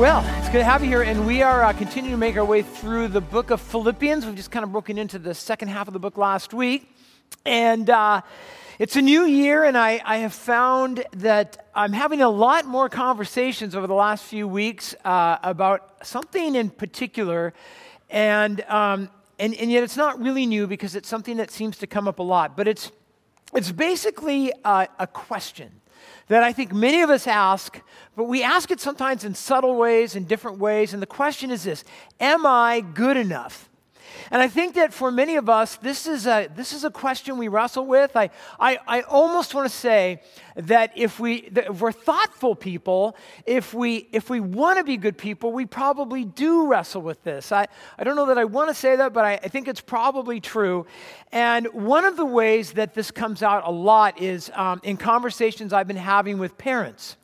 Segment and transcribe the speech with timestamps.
[0.00, 2.44] well, it's good to have you here, and we are uh, continuing to make our
[2.44, 4.24] way through the book of Philippians.
[4.24, 6.90] We've just kind of broken into the second half of the book last week,
[7.44, 8.22] and uh,
[8.78, 12.88] it's a new year, and I, I, have found that I'm having a lot more
[12.88, 17.52] conversations over the last few weeks uh, about something in particular,
[18.08, 21.86] and, um, and and yet it's not really new because it's something that seems to
[21.86, 22.90] come up a lot, but it's
[23.52, 25.70] it's basically a, a question
[26.30, 27.80] that I think many of us ask,
[28.14, 30.94] but we ask it sometimes in subtle ways, in different ways.
[30.94, 31.84] And the question is this
[32.20, 33.69] Am I good enough?
[34.30, 37.38] And I think that for many of us, this is a, this is a question
[37.38, 38.16] we wrestle with.
[38.16, 40.22] I, I, I almost want to say
[40.56, 44.96] that if, we, that if we're thoughtful people, if we, if we want to be
[44.96, 47.52] good people, we probably do wrestle with this.
[47.52, 47.66] I,
[47.98, 50.40] I don't know that I want to say that, but I, I think it's probably
[50.40, 50.86] true.
[51.32, 55.72] And one of the ways that this comes out a lot is um, in conversations
[55.72, 57.16] I've been having with parents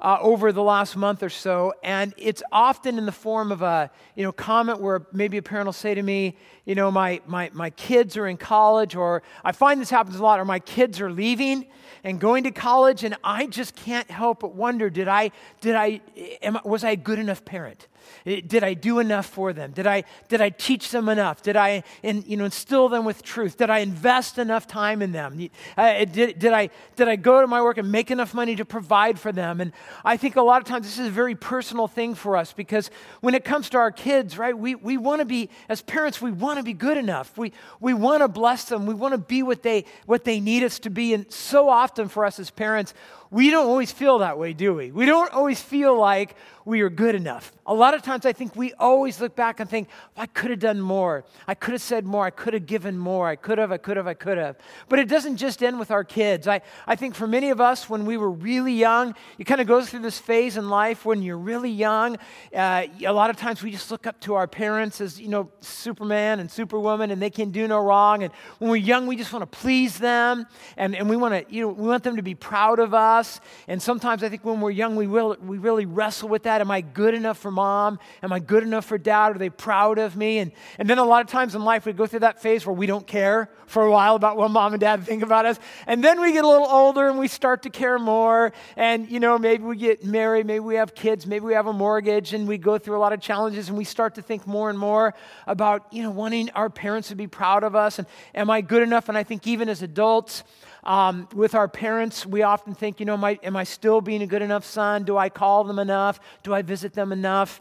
[0.00, 3.90] uh, over the last month or so, and it's often in the form of a
[4.16, 6.36] you know comment where maybe a parent will say to me,
[6.70, 10.22] you know, my my my kids are in college, or I find this happens a
[10.22, 11.66] lot, or my kids are leaving
[12.04, 16.00] and going to college, and I just can't help but wonder, did I did I
[16.40, 17.88] am, was I a good enough parent?
[18.24, 19.72] Did I do enough for them?
[19.72, 21.42] Did I, did I teach them enough?
[21.42, 23.56] Did I in, you know, instill them with truth?
[23.56, 25.48] Did I invest enough time in them?
[25.76, 28.64] Uh, did, did, I, did I go to my work and make enough money to
[28.64, 29.60] provide for them?
[29.60, 29.72] And
[30.04, 32.90] I think a lot of times this is a very personal thing for us because
[33.20, 36.32] when it comes to our kids, right, we, we want to be, as parents, we
[36.32, 37.36] want to be good enough.
[37.36, 38.86] We, we want to bless them.
[38.86, 41.14] We want to be what they, what they need us to be.
[41.14, 42.94] And so often for us as parents,
[43.30, 44.90] we don't always feel that way, do we?
[44.90, 46.34] We don't always feel like
[46.70, 47.52] we are good enough.
[47.66, 50.60] A lot of times I think we always look back and think, I could have
[50.60, 51.24] done more.
[51.46, 52.24] I could have said more.
[52.24, 53.28] I could have given more.
[53.28, 54.56] I could have, I could have, I could have.
[54.88, 56.46] But it doesn't just end with our kids.
[56.46, 59.66] I, I think for many of us, when we were really young, you kind of
[59.66, 62.16] go through this phase in life when you're really young.
[62.54, 65.50] Uh, a lot of times we just look up to our parents as, you know,
[65.60, 68.22] Superman and Superwoman, and they can do no wrong.
[68.22, 71.52] And when we're young, we just want to please them, and, and we want to,
[71.52, 73.40] you know, we want them to be proud of us.
[73.66, 76.59] And sometimes I think when we're young, we, will, we really wrestle with that.
[76.60, 77.98] Am I good enough for mom?
[78.22, 79.34] Am I good enough for dad?
[79.34, 80.38] Are they proud of me?
[80.38, 82.74] And, and then a lot of times in life, we go through that phase where
[82.74, 85.58] we don't care for a while about what mom and dad think about us.
[85.86, 88.52] And then we get a little older and we start to care more.
[88.76, 91.72] And, you know, maybe we get married, maybe we have kids, maybe we have a
[91.72, 94.70] mortgage, and we go through a lot of challenges and we start to think more
[94.70, 95.14] and more
[95.46, 97.98] about, you know, wanting our parents to be proud of us.
[97.98, 99.08] And am I good enough?
[99.08, 100.44] And I think even as adults,
[100.84, 104.22] um, with our parents, we often think, you know, am I, am I still being
[104.22, 105.04] a good enough son?
[105.04, 106.20] Do I call them enough?
[106.42, 107.60] Do I visit them enough?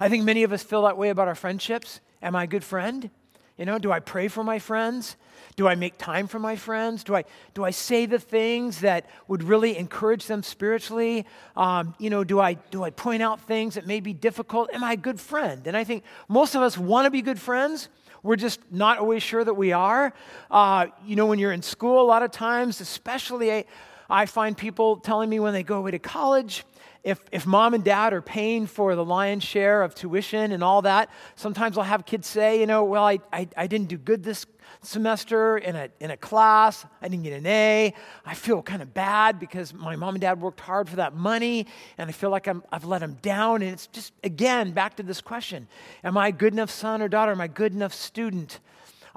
[0.00, 2.00] I think many of us feel that way about our friendships.
[2.22, 3.10] Am I a good friend?
[3.56, 5.16] You know, do I pray for my friends?
[5.56, 7.02] Do I make time for my friends?
[7.02, 11.26] Do I, do I say the things that would really encourage them spiritually?
[11.56, 14.70] Um, you know, do I, do I point out things that may be difficult?
[14.72, 15.66] Am I a good friend?
[15.66, 17.88] And I think most of us want to be good friends,
[18.22, 20.12] we're just not always sure that we are.
[20.50, 23.64] Uh, you know, when you're in school, a lot of times, especially, I,
[24.10, 26.64] I find people telling me when they go away to college,
[27.04, 30.82] if, if mom and dad are paying for the lion's share of tuition and all
[30.82, 34.22] that, sometimes I'll have kids say, you know, well, I, I, I didn't do good
[34.22, 34.46] this
[34.82, 36.84] semester in a, in a class.
[37.00, 37.94] I didn't get an A.
[38.24, 41.66] I feel kind of bad because my mom and dad worked hard for that money,
[41.96, 43.62] and I feel like I'm, I've let them down.
[43.62, 45.68] And it's just, again, back to this question
[46.04, 47.32] Am I a good enough son or daughter?
[47.32, 48.60] Am I a good enough student?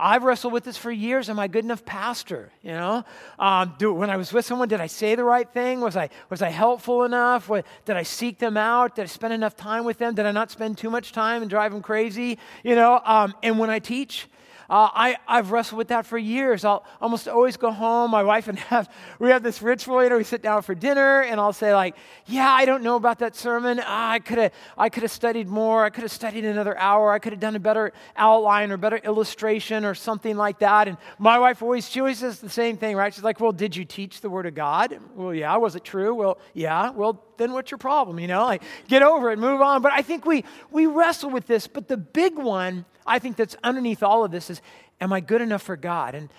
[0.01, 1.29] I've wrestled with this for years.
[1.29, 2.51] Am I good enough pastor?
[2.63, 3.06] You know,
[3.38, 5.79] um, do, when I was with someone, did I say the right thing?
[5.79, 7.47] Was I was I helpful enough?
[7.47, 8.95] What, did I seek them out?
[8.95, 10.16] Did I spend enough time with them?
[10.16, 12.40] Did I not spend too much time and drive them crazy?
[12.63, 14.28] You know, um, and when I teach,
[14.71, 16.63] uh, I, I've wrestled with that for years.
[16.63, 18.11] I'll almost always go home.
[18.11, 18.89] My wife and have,
[19.19, 21.97] we have this ritual, you know, we sit down for dinner and I'll say like,
[22.25, 23.81] yeah, I don't know about that sermon.
[23.83, 25.83] Ah, I could have, I could have studied more.
[25.83, 27.11] I could have studied another hour.
[27.11, 30.87] I could have done a better outline or better illustration or something like that.
[30.87, 33.13] And my wife always, she always says the same thing, right?
[33.13, 34.97] She's like, well, did you teach the word of God?
[35.16, 35.57] Well, yeah.
[35.57, 36.16] Was it true?
[36.16, 36.91] Well, yeah.
[36.91, 38.19] Well, then what's your problem?
[38.19, 39.81] You know, like get over it, move on.
[39.81, 41.67] But I think we we wrestle with this.
[41.67, 44.61] But the big one, I think that's underneath all of this is,
[44.99, 46.15] am I good enough for God?
[46.15, 46.29] And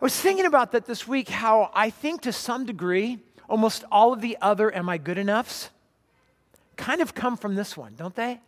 [0.00, 3.18] I was thinking about that this week, how I think to some degree,
[3.48, 5.70] almost all of the other am I good enoughs
[6.76, 8.40] kind of come from this one, don't they?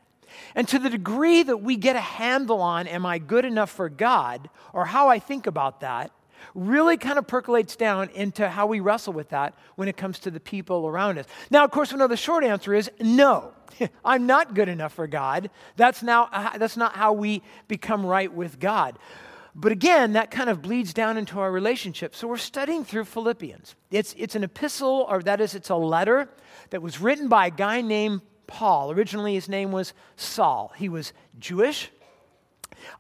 [0.55, 3.89] And to the degree that we get a handle on, am I good enough for
[3.89, 6.11] God, or how I think about that,
[6.55, 10.31] really kind of percolates down into how we wrestle with that when it comes to
[10.31, 11.27] the people around us.
[11.51, 13.53] Now, of course, we know the short answer is no.
[14.05, 15.51] I'm not good enough for God.
[15.77, 18.99] That's, now, uh, that's not how we become right with God.
[19.59, 22.15] But again, that kind of bleeds down into our relationship.
[22.15, 23.75] So we're studying through Philippians.
[23.91, 26.29] It's, it's an epistle, or that is, it's a letter
[26.71, 28.93] that was written by a guy named Paul.
[28.93, 30.73] Originally, his name was Saul.
[30.77, 31.91] He was Jewish.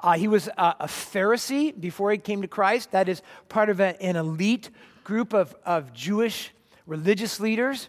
[0.00, 2.93] Uh, he was a, a, Pharisee before he came to Christ.
[2.93, 4.70] That is part of a, an elite
[5.05, 6.52] group of, of Jewish
[6.87, 7.88] religious leaders.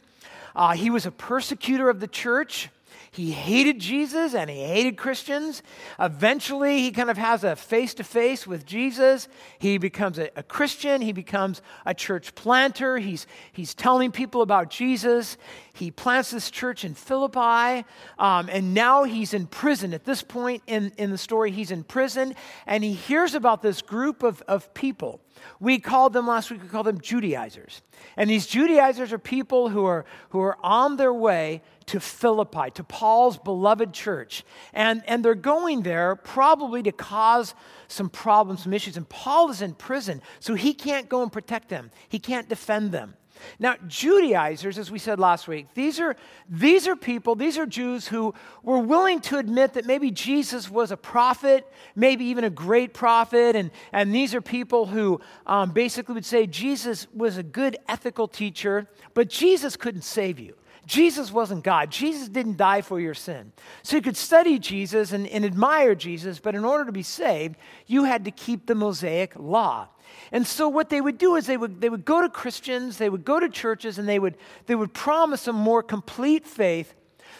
[0.56, 2.69] Uh, he was a persecutor of the church.
[3.12, 5.63] He hated Jesus and he hated Christians.
[6.00, 9.28] Eventually, he kind of has a face to face with Jesus.
[9.57, 11.01] He becomes a, a, Christian.
[11.01, 13.00] He becomes a church planter.
[13.00, 15.38] He's, he's telling people about Jesus.
[15.77, 17.85] He plants this church in Philippi.
[18.19, 19.94] Um, and now he's in prison.
[19.94, 22.35] At this point in, in the story, he's in prison
[22.65, 25.21] and he hears about this group of, of people
[25.59, 27.81] we called them last week, we called them Judaizers.
[28.15, 32.83] And these Judaizers are people who are, who are on their way to Philippi, to
[32.83, 34.44] Paul's beloved church.
[34.74, 37.56] And, and they're going there probably to cause
[37.88, 38.97] some problems, some issues.
[38.97, 42.91] And Paul is in prison, so he can't go and protect them, he can't defend
[42.91, 43.15] them.
[43.60, 46.16] Now, Judaizers, as we said last week, these are,
[46.50, 50.92] these are people, these are Jews who were willing to admit that maybe Jesus was
[50.92, 53.56] a prophet, maybe even a great prophet.
[53.56, 58.28] And, and these are people who um, basically would say Jesus was a good ethical
[58.28, 60.56] teacher, but Jesus couldn't save you.
[60.88, 61.92] Jesus wasn't God.
[61.92, 63.51] Jesus didn't die for your sin.
[63.84, 67.57] So you could study Jesus and, and admire Jesus, but in order to be saved,
[67.88, 69.89] you had to keep the Mosaic law.
[70.31, 73.09] And so what they would do is they would, they would go to Christians, they
[73.09, 76.94] would go to churches, and they would, they would promise a more complete faith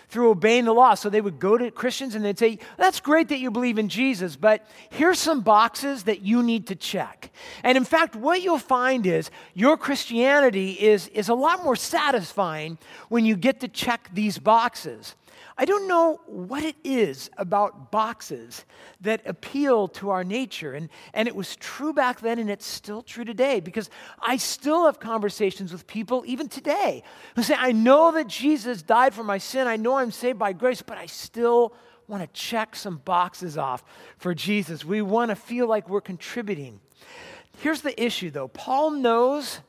[0.10, 0.94] through obeying the law.
[0.94, 3.90] So they would go to Christians and they'd say, That's great that you believe in
[3.90, 7.31] Jesus, but here's some boxes that you need to check.
[7.64, 12.78] And in fact, what you'll find is your Christianity is, is a lot more satisfying
[13.10, 15.16] when you get to check these boxes.
[15.59, 18.63] I don't know what it is about boxes
[19.01, 20.74] that appeal to our nature.
[20.74, 23.89] And, and it was true back then, and it's still true today because
[24.19, 27.01] I still have conversations with people, even today,
[27.36, 29.68] who say, I know that Jesus died for my sin.
[29.68, 31.74] I know I'm saved by grace, but I still
[32.07, 33.83] want to check some boxes off
[34.18, 34.86] for Jesus.
[34.86, 36.80] We want to feel like we're contributing.
[37.60, 39.62] Here's the issue, though Paul knows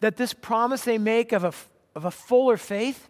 [0.00, 1.52] that this promise they make of a,
[1.94, 3.08] of a fuller faith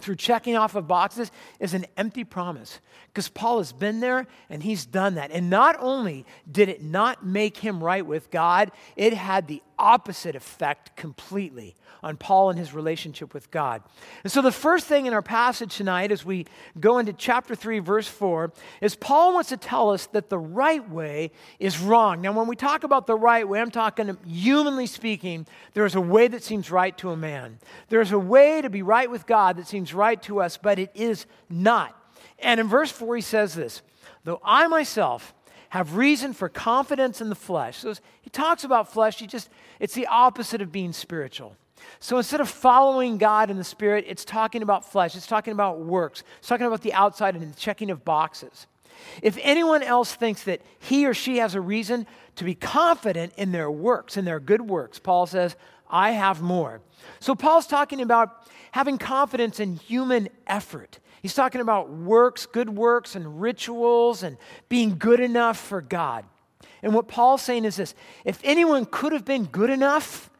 [0.00, 1.30] through checking off of boxes
[1.60, 2.80] is an empty promise
[3.18, 5.32] because Paul has been there and he's done that.
[5.32, 10.36] And not only did it not make him right with God, it had the opposite
[10.36, 13.82] effect completely on Paul and his relationship with God.
[14.22, 16.46] And so, the first thing in our passage tonight, as we
[16.78, 20.88] go into chapter 3, verse 4, is Paul wants to tell us that the right
[20.88, 22.20] way is wrong.
[22.20, 25.44] Now, when we talk about the right way, I'm talking humanly speaking,
[25.74, 27.58] there is a way that seems right to a man.
[27.88, 30.92] There's a way to be right with God that seems right to us, but it
[30.94, 31.97] is not.
[32.38, 33.82] And in verse 4, he says this
[34.24, 35.34] Though I myself,
[35.70, 37.78] have reason for confidence in the flesh.
[37.78, 37.92] So
[38.22, 39.50] he talks about flesh, he just
[39.80, 41.56] it's the opposite of being spiritual.
[42.00, 45.80] So instead of following God in the Spirit, it's talking about flesh, it's talking about
[45.80, 48.66] works, it's talking about the outside and the checking of boxes.
[49.22, 52.06] If anyone else thinks that he or she has a reason
[52.36, 55.54] to be confident in their works, in their good works, Paul says,
[55.88, 56.80] I have more.
[57.20, 60.98] So Paul's talking about having confidence in human effort.
[61.22, 64.36] He's talking about works, good works, and rituals, and
[64.68, 66.24] being good enough for God.
[66.82, 67.94] And what Paul's saying is this
[68.24, 70.30] if anyone could have been good enough,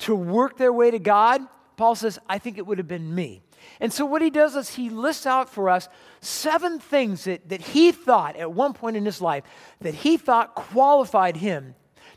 [0.00, 1.40] to work their way to God,
[1.76, 3.42] Paul says, I think it would have been me.
[3.80, 5.88] And so, what he does is he lists out for us
[6.20, 9.44] seven things that, that he thought at one point in his life
[9.80, 11.74] that he thought qualified him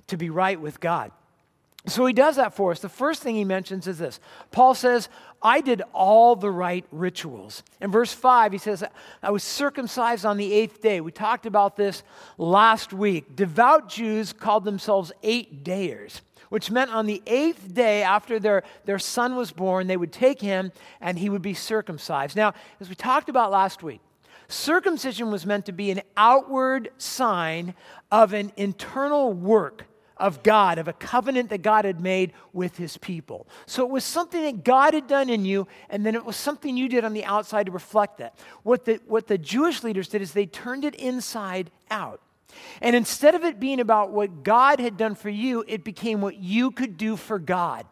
[0.08, 1.12] to be right with God.
[1.88, 2.82] So, he does that for us.
[2.82, 4.20] The first thing he mentions is this
[4.52, 5.08] Paul says,
[5.42, 7.64] I did all the right rituals.
[7.80, 8.84] In verse 5, he says,
[9.22, 11.00] I was circumcised on the eighth day.
[11.00, 12.04] We talked about this
[12.38, 13.36] last week.
[13.36, 19.00] Devout Jews called themselves eight dayers which meant on the eighth day after their, their
[19.00, 22.36] son was born, they would take him and he would be circumcised.
[22.36, 24.00] Now, as we talked about last week,
[24.48, 27.74] circumcision was meant to be an outward sign
[28.12, 29.87] of an internal work
[30.20, 33.48] of God, of a covenant that God had made with his people.
[33.66, 36.76] So it was something that God had done in you, and then it was something
[36.76, 38.38] you did on the outside to reflect that.
[38.64, 42.22] What the, what the Jewish leaders did is they turned it inside out.
[42.82, 46.38] And instead of it being about what God had done for you, it became what
[46.38, 47.86] you could do for God.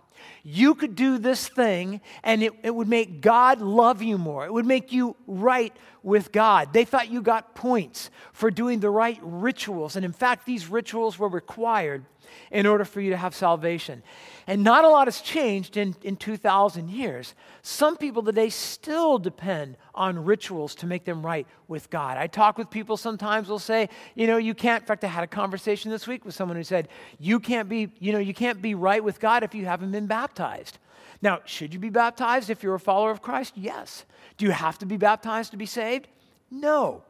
[0.43, 4.45] You could do this thing, and it, it would make God love you more.
[4.45, 6.71] It would make you right with God.
[6.71, 9.95] They thought you got points for doing the right rituals.
[9.95, 12.05] And in fact, these rituals were required
[12.51, 14.03] in order for you to have salvation.
[14.47, 17.33] And not a lot has changed in, in 2,000 years.
[17.61, 22.17] Some people today still depend on rituals to make them right with God.
[22.17, 25.23] I talk with people sometimes, will say, you know, you can't, in fact, I had
[25.23, 26.89] a conversation this week with someone who said,
[27.19, 30.07] you can't be, you know, you can't be right with God if you haven't been
[30.07, 30.77] baptized.
[31.21, 33.53] Now, should you be baptized if you're a follower of Christ?
[33.55, 34.05] Yes.
[34.37, 36.07] Do you have to be baptized to be saved?
[36.51, 37.03] No.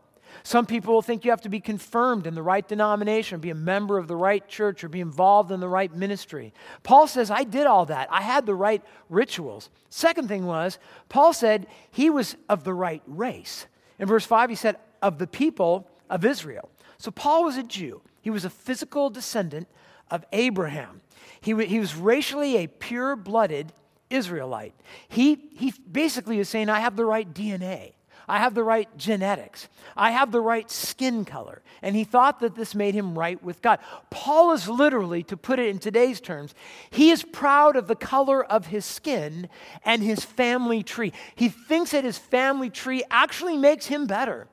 [0.44, 3.56] Some people will think you have to be confirmed in the right denomination, be a
[3.56, 6.54] member of the right church, or be involved in the right ministry.
[6.84, 8.08] Paul says, I did all that.
[8.12, 9.70] I had the right rituals.
[9.89, 10.77] Second thing was,
[11.10, 13.65] Paul said he was of the right race.
[14.00, 16.70] In verse 5, he said, of the people of Israel.
[16.98, 19.68] So Paul was a Jew, he was a physical descendant
[20.10, 21.01] of Abraham.
[21.42, 23.72] He, he was racially a pure blooded
[24.10, 24.74] Israelite.
[25.08, 27.94] He, he basically is saying, I have the right DNA.
[28.27, 29.67] I have the right genetics.
[29.96, 31.62] I have the right skin color.
[31.82, 33.79] And he thought that this made him right with God.
[34.10, 36.55] Paul is literally, to put it in today's terms,
[36.89, 39.50] he is proud of the color of his skin
[39.84, 41.13] and his family tree.
[41.36, 44.48] He thinks that his family tree actually makes him better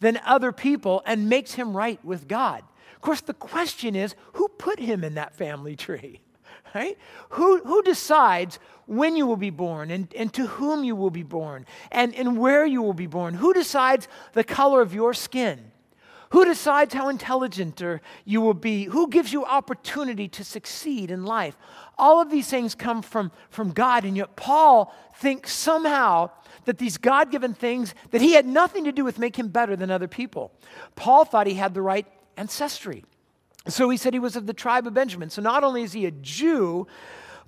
[0.00, 2.62] than other people and makes him right with God.
[2.94, 6.20] Of course, the question is who put him in that family tree?
[6.74, 6.98] Right?
[7.30, 11.22] Who, who decides when you will be born and, and to whom you will be
[11.22, 13.34] born and, and where you will be born?
[13.34, 15.72] Who decides the color of your skin?
[16.30, 18.84] Who decides how intelligent or you will be?
[18.84, 21.56] Who gives you opportunity to succeed in life?
[21.96, 26.30] All of these things come from, from God, and yet Paul thinks somehow
[26.66, 29.74] that these God given things that he had nothing to do with make him better
[29.74, 30.52] than other people.
[30.96, 32.06] Paul thought he had the right
[32.36, 33.04] ancestry.
[33.68, 35.30] So he said he was of the tribe of Benjamin.
[35.30, 36.86] So not only is he a Jew,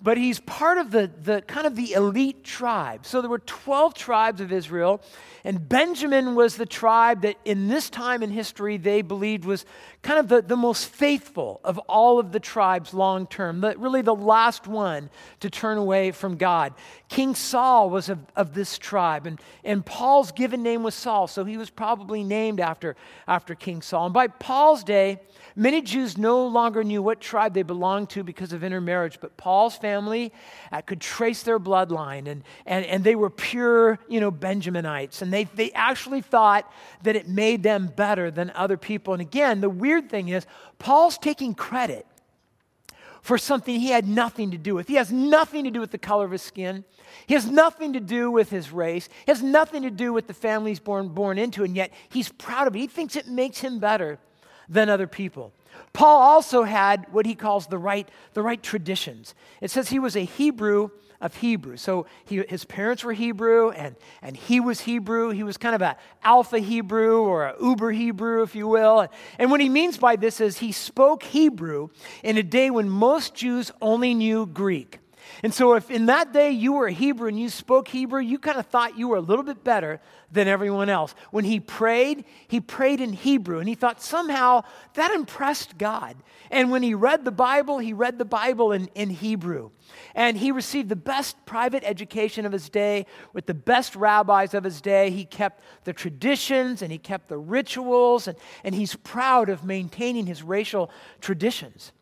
[0.02, 3.04] but he's part of the, the kind of the elite tribe.
[3.04, 5.02] So there were 12 tribes of Israel,
[5.44, 9.66] and Benjamin was the tribe that in this time in history they believed was
[10.02, 14.14] kind of the, the most faithful of all of the tribes long term, really the
[14.14, 16.72] last one to turn away from God.
[17.08, 21.44] King Saul was of, of this tribe, and, and Paul's given name was Saul, so
[21.44, 22.96] he was probably named after,
[23.28, 24.06] after King Saul.
[24.06, 25.20] And by Paul's day,
[25.56, 29.76] Many Jews no longer knew what tribe they belonged to because of intermarriage, but Paul's
[29.76, 30.32] family
[30.70, 35.22] uh, could trace their bloodline, and, and, and they were pure, you know, Benjaminites.
[35.22, 36.70] And they, they actually thought
[37.02, 39.12] that it made them better than other people.
[39.12, 40.46] And again, the weird thing is,
[40.78, 42.06] Paul's taking credit
[43.22, 44.88] for something he had nothing to do with.
[44.88, 46.84] He has nothing to do with the color of his skin.
[47.26, 49.08] He has nothing to do with his race.
[49.26, 52.30] He has nothing to do with the family he's born, born into, and yet he's
[52.30, 52.78] proud of it.
[52.78, 54.18] He thinks it makes him better
[54.68, 55.52] than other people.
[55.92, 59.34] Paul also had what he calls the right, the right traditions.
[59.60, 61.76] It says he was a Hebrew of Hebrew.
[61.76, 65.30] So he, his parents were Hebrew and, and he was Hebrew.
[65.30, 69.08] He was kind of an alpha Hebrew or a uber Hebrew, if you will.
[69.38, 71.88] And what he means by this is he spoke Hebrew
[72.22, 74.99] in a day when most Jews only knew Greek.
[75.42, 78.38] And so, if in that day you were a Hebrew and you spoke Hebrew, you
[78.38, 81.14] kind of thought you were a little bit better than everyone else.
[81.30, 86.16] When he prayed, he prayed in Hebrew, and he thought somehow that impressed God.
[86.50, 89.70] And when he read the Bible, he read the Bible in, in Hebrew.
[90.14, 94.64] And he received the best private education of his day with the best rabbis of
[94.64, 95.10] his day.
[95.10, 100.26] He kept the traditions and he kept the rituals, and, and he's proud of maintaining
[100.26, 101.92] his racial traditions.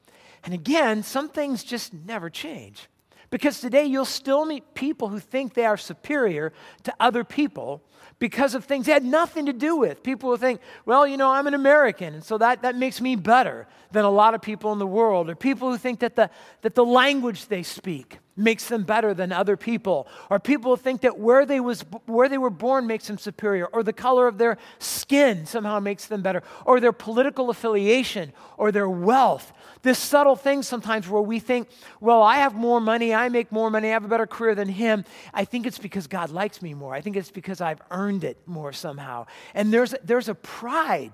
[0.44, 2.88] And again, some things just never change.
[3.30, 6.52] Because today you'll still meet people who think they are superior
[6.84, 7.82] to other people
[8.18, 10.02] because of things they had nothing to do with.
[10.02, 13.16] People will think, well, you know, I'm an American, and so that, that makes me
[13.16, 15.28] better than a lot of people in the world.
[15.28, 16.30] Or people who think that the,
[16.62, 20.06] that the language they speak makes them better than other people.
[20.30, 23.66] Or people think that where they, was, where they were born makes them superior.
[23.66, 26.42] Or the color of their skin somehow makes them better.
[26.64, 28.32] Or their political affiliation.
[28.56, 29.52] Or their wealth.
[29.82, 31.68] This subtle thing sometimes where we think,
[32.00, 34.68] well, I have more money, I make more money, I have a better career than
[34.68, 35.04] him.
[35.32, 36.94] I think it's because God likes me more.
[36.94, 39.26] I think it's because I've earned it more somehow.
[39.54, 41.12] And there's, there's a pride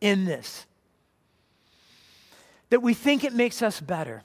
[0.00, 0.66] in this
[2.70, 4.22] that we think it makes us better.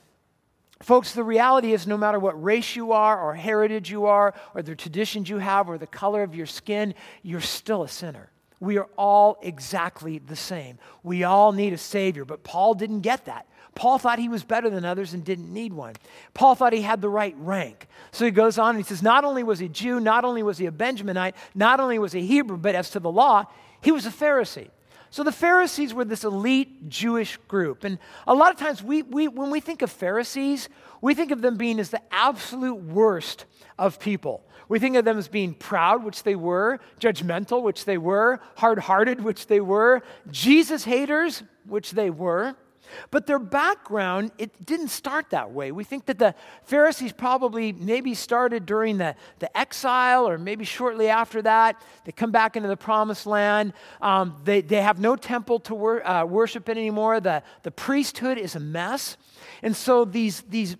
[0.82, 4.62] Folks, the reality is no matter what race you are, or heritage you are, or
[4.62, 8.30] the traditions you have, or the color of your skin, you're still a sinner.
[8.60, 10.78] We are all exactly the same.
[11.02, 13.46] We all need a Savior, but Paul didn't get that.
[13.74, 15.94] Paul thought he was better than others and didn't need one.
[16.34, 17.86] Paul thought he had the right rank.
[18.10, 20.58] So he goes on and he says, Not only was he Jew, not only was
[20.58, 23.44] he a Benjaminite, not only was he Hebrew, but as to the law,
[23.80, 24.70] he was a Pharisee.
[25.10, 27.82] So the Pharisees were this elite Jewish group.
[27.82, 27.98] And
[28.28, 30.68] a lot of times, we, we, when we think of Pharisees,
[31.00, 33.44] we think of them being as the absolute worst
[33.76, 34.44] of people.
[34.68, 38.78] We think of them as being proud, which they were, judgmental, which they were, hard
[38.78, 42.54] hearted, which they were, Jesus haters, which they were.
[43.10, 45.72] But their background, it didn't start that way.
[45.72, 51.08] We think that the Pharisees probably maybe started during the, the exile or maybe shortly
[51.08, 51.80] after that.
[52.04, 53.72] They come back into the promised land.
[54.00, 57.20] Um, they, they have no temple to wor- uh, worship in anymore.
[57.20, 59.16] The, the priesthood is a mess.
[59.62, 60.76] And so these, these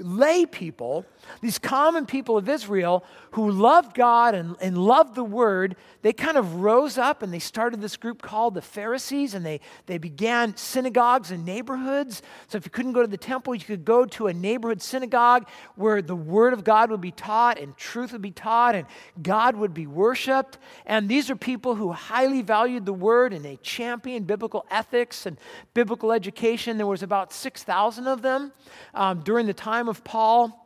[0.00, 1.04] lay people,
[1.40, 6.36] these common people of Israel who loved God and, and loved the word, they kind
[6.36, 10.56] of rose up and they started this group called the Pharisees and they, they began
[10.56, 12.22] synagogues in neighborhoods.
[12.48, 15.48] So if you couldn't go to the temple, you could go to a neighborhood synagogue
[15.76, 18.86] where the word of God would be taught and truth would be taught and
[19.22, 20.58] God would be worshiped.
[20.84, 25.38] And these are people who highly valued the word and they championed biblical ethics and
[25.74, 26.76] biblical education.
[26.76, 28.52] There was about 6,000 of them
[28.94, 30.61] um, during the time of Paul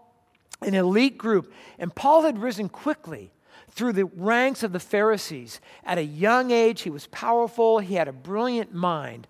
[0.63, 1.53] an elite group.
[1.79, 3.33] And Paul had risen quickly
[3.71, 5.61] through the ranks of the Pharisees.
[5.85, 9.27] At a young age, he was powerful, he had a brilliant mind.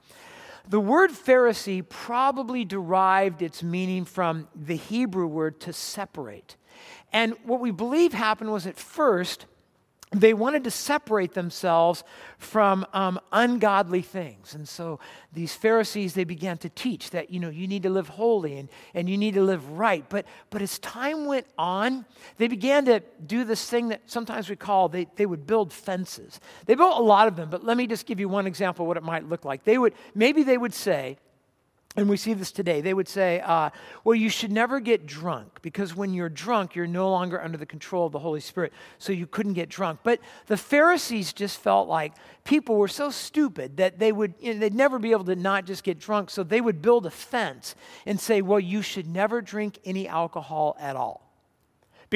[0.68, 6.56] The word Pharisee probably derived its meaning from the Hebrew word to separate.
[7.12, 9.46] And what we believe happened was at first,
[10.12, 12.04] they wanted to separate themselves
[12.38, 14.54] from um, ungodly things.
[14.54, 15.00] And so
[15.32, 18.68] these pharisees they began to teach that you know you need to live holy and,
[18.94, 20.04] and you need to live right.
[20.08, 22.04] But but as time went on
[22.36, 26.40] they began to do this thing that sometimes we call they, they would build fences.
[26.66, 28.88] They built a lot of them but let me just give you one example of
[28.88, 29.64] what it might look like.
[29.64, 31.18] They would maybe they would say
[31.96, 32.80] and we see this today.
[32.80, 33.70] They would say, uh,
[34.04, 37.66] well, you should never get drunk because when you're drunk, you're no longer under the
[37.66, 40.00] control of the Holy Spirit, so you couldn't get drunk.
[40.02, 42.12] But the Pharisees just felt like
[42.44, 45.64] people were so stupid that they would, you know, they'd never be able to not
[45.64, 47.74] just get drunk, so they would build a fence
[48.04, 51.25] and say, well, you should never drink any alcohol at all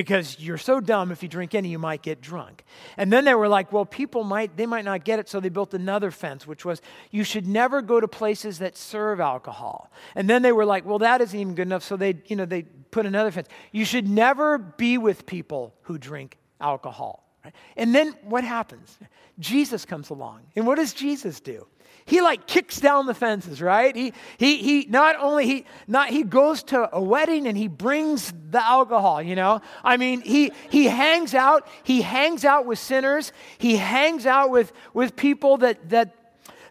[0.04, 2.64] because you're so dumb if you drink any you might get drunk.
[2.96, 5.48] And then they were like well people might they might not get it so they
[5.48, 6.80] built another fence which was
[7.10, 9.90] you should never go to places that serve alcohol.
[10.14, 12.46] And then they were like well that isn't even good enough so they you know
[12.46, 13.48] they put another fence.
[13.72, 17.54] You should never be with people who drink alcohol right?
[17.76, 18.98] and then what happens?
[19.38, 20.40] Jesus comes along.
[20.56, 21.66] And what does jesus do
[22.10, 23.94] he like kicks down the fences, right?
[23.94, 28.32] He, he, he not only, he, not, he goes to a wedding and he brings
[28.50, 29.62] the alcohol, you know?
[29.84, 33.32] I mean, he, he hangs out, he hangs out with sinners.
[33.58, 36.16] He hangs out with, with people that, that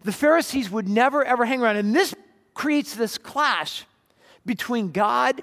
[0.04, 1.78] the Pharisees would never, ever hang around.
[1.78, 2.13] And this
[2.54, 3.86] creates this clash
[4.45, 5.41] between God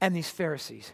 [0.00, 0.90] and these Pharisees.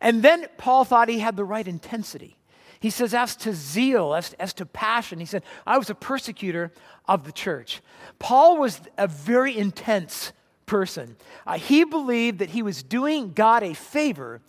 [0.00, 2.36] And then Paul thought he had the right intensity.
[2.80, 6.72] He says, as to zeal, as, as to passion, he said, I was a persecutor
[7.06, 7.82] of the church.
[8.18, 10.32] Paul was a very intense
[10.70, 11.16] person.
[11.48, 14.40] Uh, he believed that he was doing God a favor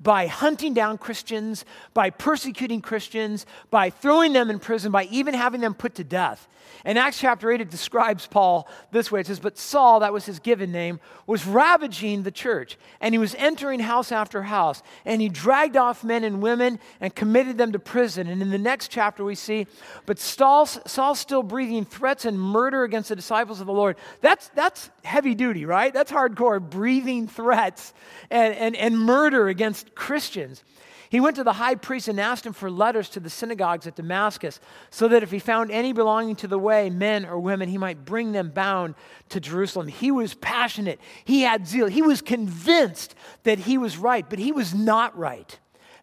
[0.00, 5.60] by hunting down Christians, by persecuting Christians, by throwing them in prison, by even having
[5.60, 6.48] them put to death.
[6.84, 10.24] In Acts chapter 8, it describes Paul this way it says, But Saul, that was
[10.24, 15.20] his given name, was ravaging the church, and he was entering house after house, and
[15.20, 18.28] he dragged off men and women and committed them to prison.
[18.28, 19.66] And in the next chapter, we see,
[20.06, 23.96] But Saul, Saul's still breathing threats and murder against the disciples of the Lord.
[24.20, 25.94] That's, that's heavy duty, right?
[25.94, 27.94] That's hardcore, breathing threats
[28.30, 30.62] and, and, and murder against Christians.
[31.08, 33.94] He went to the high priest and asked him for letters to the synagogues at
[33.94, 34.58] Damascus,
[34.90, 38.04] so that if he found any belonging to the way, men or women, he might
[38.04, 38.96] bring them bound
[39.28, 39.86] to Jerusalem.
[39.86, 43.14] He was passionate, he had zeal, he was convinced
[43.44, 45.56] that he was right, but he was not right.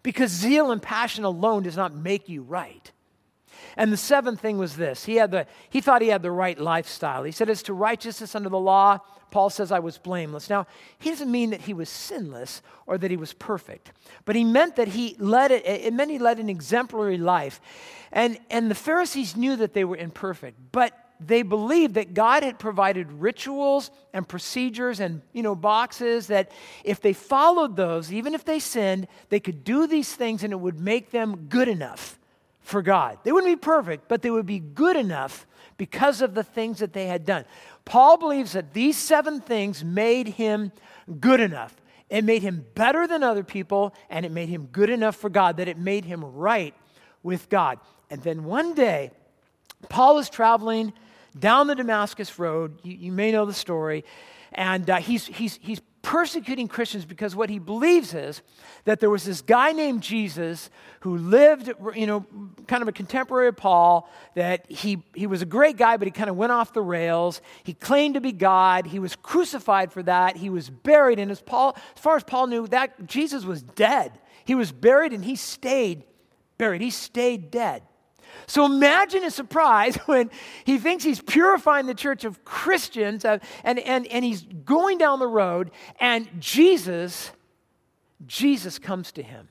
[0.04, 2.92] Because zeal and passion alone does not make you right.
[3.78, 6.58] And the seventh thing was this he, had the, he thought he had the right
[6.60, 7.24] lifestyle.
[7.24, 9.00] He said, As to righteousness under the law,
[9.32, 10.50] Paul says, I was blameless.
[10.50, 10.68] Now,
[11.00, 13.92] he doesn't mean that he was sinless or that he was perfect,
[14.26, 17.60] but he meant that he led it, it meant he led an exemplary life.
[18.12, 22.60] And, and the Pharisees knew that they were imperfect, but they believed that God had
[22.60, 26.52] provided rituals and procedures and you know boxes that
[26.84, 30.60] if they followed those, even if they sinned, they could do these things and it
[30.60, 32.20] would make them good enough
[32.64, 33.20] for God.
[33.24, 35.46] They wouldn't be perfect, but they would be good enough
[35.78, 37.46] because of the things that they had done.
[37.86, 40.72] Paul believes that these seven things made him
[41.20, 41.76] good enough.
[42.10, 45.58] It made him better than other people, and it made him good enough for God,
[45.58, 46.74] that it made him right
[47.22, 47.80] with God.
[48.10, 49.12] And then one day,
[49.90, 50.94] Paul is traveling
[51.38, 52.80] down the Damascus Road.
[52.84, 54.06] You, you may know the story.
[54.52, 58.44] And uh, he's, he's, he's persecuting Christians because what he believes is
[58.84, 62.26] that there was this guy named Jesus who lived, you know,
[62.68, 66.12] kind of a contemporary of Paul, that he, he was a great guy, but he
[66.12, 67.42] kind of went off the rails.
[67.64, 68.86] He claimed to be God.
[68.86, 70.36] He was crucified for that.
[70.36, 71.18] He was buried.
[71.18, 74.12] And as, Paul, as far as Paul knew, that Jesus was dead.
[74.46, 76.04] He was buried and he stayed
[76.58, 76.82] buried.
[76.82, 77.84] He stayed dead.
[78.48, 80.30] So imagine his surprise when
[80.66, 85.20] he thinks he's purifying the church of Christians uh, and, and, and he's going down
[85.20, 87.32] the road and Jesus,
[88.26, 89.50] Jesus comes to him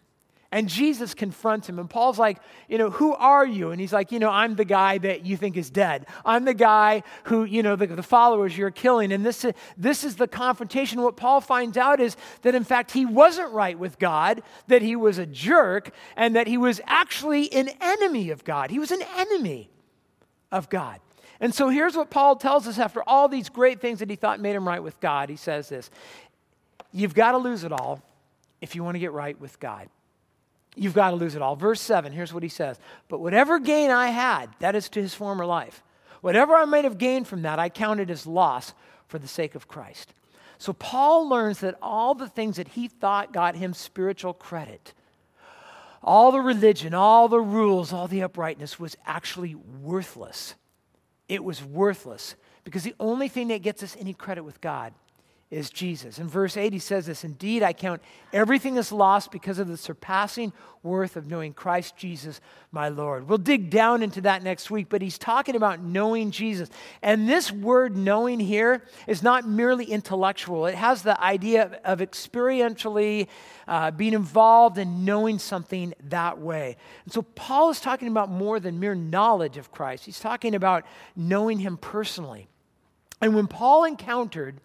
[0.52, 1.78] And Jesus confronts him.
[1.78, 2.38] And Paul's like,
[2.68, 3.70] you know, who are you?
[3.70, 6.06] And he's like, you know, I'm the guy that you think is dead.
[6.26, 9.12] I'm the guy who, you know, the, the followers you're killing.
[9.12, 9.46] And this,
[9.78, 11.00] this is the confrontation.
[11.00, 14.94] What Paul finds out is that, in fact, he wasn't right with God, that he
[14.94, 18.70] was a jerk, and that he was actually an enemy of God.
[18.70, 19.70] He was an enemy
[20.50, 21.00] of God.
[21.40, 24.38] And so here's what Paul tells us after all these great things that he thought
[24.38, 25.30] made him right with God.
[25.30, 25.90] He says this
[26.92, 28.02] You've got to lose it all
[28.60, 29.88] if you want to get right with God.
[30.74, 31.54] You've got to lose it all.
[31.54, 35.14] Verse 7, here's what he says But whatever gain I had, that is to his
[35.14, 35.82] former life,
[36.20, 38.72] whatever I might have gained from that, I counted as loss
[39.06, 40.14] for the sake of Christ.
[40.58, 44.94] So Paul learns that all the things that he thought got him spiritual credit,
[46.02, 50.54] all the religion, all the rules, all the uprightness was actually worthless.
[51.28, 54.94] It was worthless because the only thing that gets us any credit with God
[55.52, 56.18] is Jesus.
[56.18, 58.00] In verse 8, he says this Indeed, I count
[58.32, 60.50] everything as lost because of the surpassing
[60.82, 62.40] worth of knowing Christ Jesus,
[62.72, 63.28] my Lord.
[63.28, 66.70] We'll dig down into that next week, but he's talking about knowing Jesus.
[67.02, 73.28] And this word knowing here is not merely intellectual, it has the idea of experientially
[73.68, 76.78] uh, being involved in knowing something that way.
[77.04, 80.86] And so Paul is talking about more than mere knowledge of Christ, he's talking about
[81.14, 82.48] knowing him personally.
[83.20, 84.60] And when Paul encountered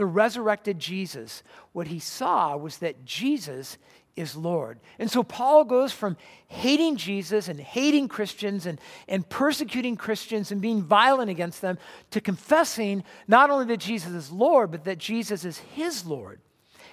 [0.00, 3.76] the resurrected Jesus, what he saw was that Jesus
[4.16, 4.80] is Lord.
[4.98, 6.16] And so Paul goes from
[6.48, 11.76] hating Jesus and hating Christians and, and persecuting Christians and being violent against them
[12.12, 16.40] to confessing not only that Jesus is Lord, but that Jesus is his Lord.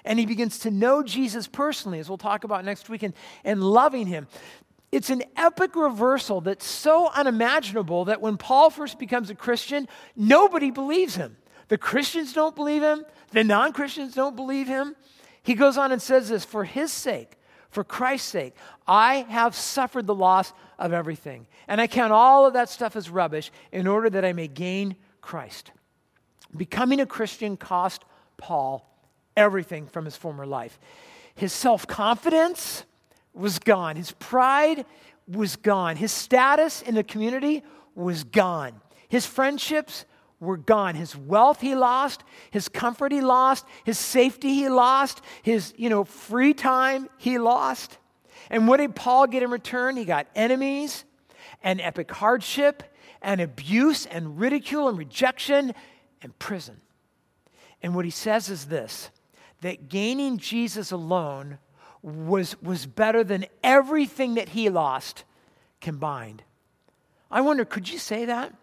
[0.03, 3.13] And he begins to know Jesus personally, as we'll talk about next week, and,
[3.45, 4.27] and loving him.
[4.91, 10.71] It's an epic reversal that's so unimaginable that when Paul first becomes a Christian, nobody
[10.71, 11.37] believes him.
[11.67, 14.95] The Christians don't believe him, the non Christians don't believe him.
[15.43, 17.38] He goes on and says this for his sake,
[17.69, 18.56] for Christ's sake,
[18.88, 21.47] I have suffered the loss of everything.
[21.67, 24.95] And I count all of that stuff as rubbish in order that I may gain
[25.21, 25.71] Christ.
[26.56, 28.03] Becoming a Christian cost
[28.38, 28.88] Paul
[29.36, 30.80] everything from his former life.
[31.36, 32.84] His self confidence
[33.34, 34.86] was gone, his pride
[35.27, 40.06] was gone, his status in the community was gone, his friendships
[40.39, 40.95] were gone.
[40.95, 46.04] His wealth he lost, his comfort he lost, his safety he lost, his, you know,
[46.04, 47.97] free time he lost.
[48.50, 49.97] And what did Paul get in return?
[49.97, 51.06] He got enemies
[51.63, 52.84] and epic hardship
[53.21, 55.73] and abuse and ridicule and rejection
[56.21, 56.80] and prison.
[57.82, 59.10] And what he says is this
[59.62, 61.58] that gaining Jesus alone
[62.04, 65.23] was, was better than everything that he lost
[65.82, 66.43] combined.
[67.32, 68.54] I wonder, could you say that?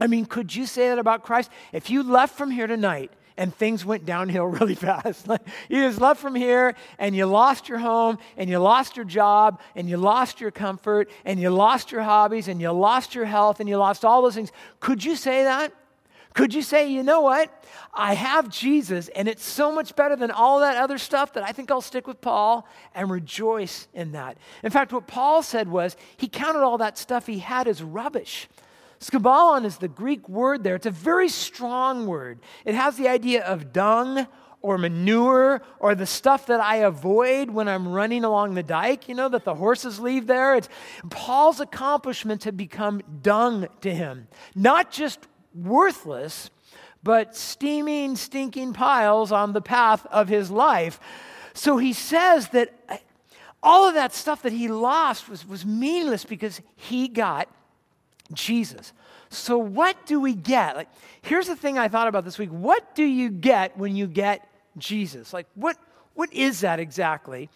[0.00, 1.50] I mean, could you say that about Christ?
[1.72, 6.00] If you left from here tonight and things went downhill really fast, like you just
[6.00, 9.96] left from here and you lost your home and you lost your job and you
[9.96, 13.76] lost your comfort and you lost your hobbies and you lost your health and you
[13.76, 15.72] lost all those things, could you say that?
[16.34, 17.64] Could you say, you know what?
[17.92, 21.50] I have Jesus, and it's so much better than all that other stuff that I
[21.50, 24.36] think I'll stick with Paul and rejoice in that.
[24.62, 28.48] In fact, what Paul said was he counted all that stuff he had as rubbish.
[29.00, 30.74] Skubalon is the Greek word there.
[30.74, 32.40] It's a very strong word.
[32.64, 34.26] It has the idea of dung
[34.60, 39.14] or manure or the stuff that I avoid when I'm running along the dike, you
[39.14, 40.56] know, that the horses leave there.
[40.56, 40.68] It's,
[41.10, 44.26] Paul's accomplishments have become dung to him.
[44.54, 45.20] Not just
[45.54, 46.50] worthless,
[47.02, 50.98] but steaming, stinking piles on the path of his life.
[51.54, 52.96] So he says that uh,
[53.62, 57.48] all of that stuff that he lost was, was meaningless because he got
[58.32, 58.92] Jesus.
[59.30, 60.76] So, what do we get?
[60.76, 60.88] Like,
[61.22, 62.50] here's the thing I thought about this week.
[62.50, 65.32] What do you get when you get Jesus?
[65.32, 65.76] Like, what,
[66.14, 67.50] what is that exactly?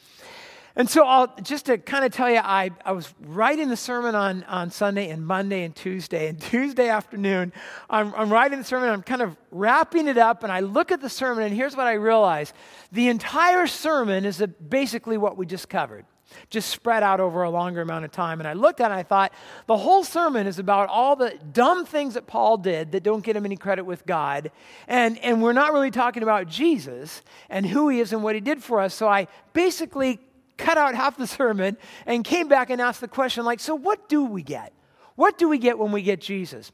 [0.77, 4.15] And so, I'll just to kind of tell you, I, I was writing the sermon
[4.15, 6.29] on, on Sunday and Monday and Tuesday.
[6.29, 7.53] And Tuesday afternoon,
[7.89, 11.01] I'm, I'm writing the sermon, I'm kind of wrapping it up, and I look at
[11.01, 12.53] the sermon, and here's what I realize
[12.91, 16.05] the entire sermon is basically what we just covered
[16.51, 18.40] just spread out over a longer amount of time.
[18.40, 19.33] And I looked at it and I thought,
[19.66, 23.37] the whole sermon is about all the dumb things that Paul did that don't get
[23.37, 24.51] him any credit with God.
[24.88, 28.40] And, and we're not really talking about Jesus and who he is and what he
[28.40, 28.95] did for us.
[28.95, 30.18] So I basically
[30.57, 34.09] cut out half the sermon and came back and asked the question, like, so what
[34.09, 34.73] do we get?
[35.14, 36.73] What do we get when we get Jesus?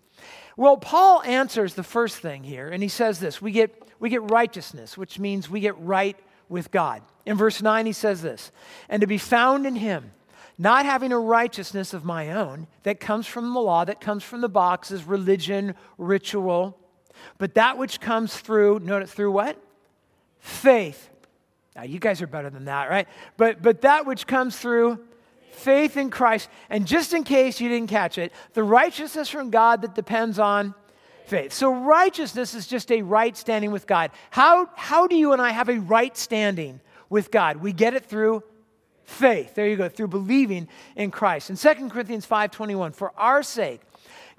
[0.56, 4.28] Well, Paul answers the first thing here, and he says this we get, we get
[4.30, 6.16] righteousness, which means we get right
[6.48, 7.02] with God.
[7.28, 8.50] In verse 9, he says this
[8.88, 10.12] And to be found in him,
[10.56, 14.40] not having a righteousness of my own that comes from the law, that comes from
[14.40, 16.78] the boxes, religion, ritual,
[17.36, 19.62] but that which comes through, note it through what?
[20.38, 21.10] Faith.
[21.76, 23.06] Now, you guys are better than that, right?
[23.36, 24.98] But, but that which comes through
[25.50, 26.48] faith in Christ.
[26.70, 30.74] And just in case you didn't catch it, the righteousness from God that depends on
[31.26, 31.52] faith.
[31.52, 34.12] So righteousness is just a right standing with God.
[34.30, 37.58] How, how do you and I have a right standing with God?
[37.58, 38.42] We get it through
[39.04, 39.54] faith.
[39.54, 41.50] There you go, through believing in Christ.
[41.50, 43.80] In 2 Corinthians 5:21, for our sake,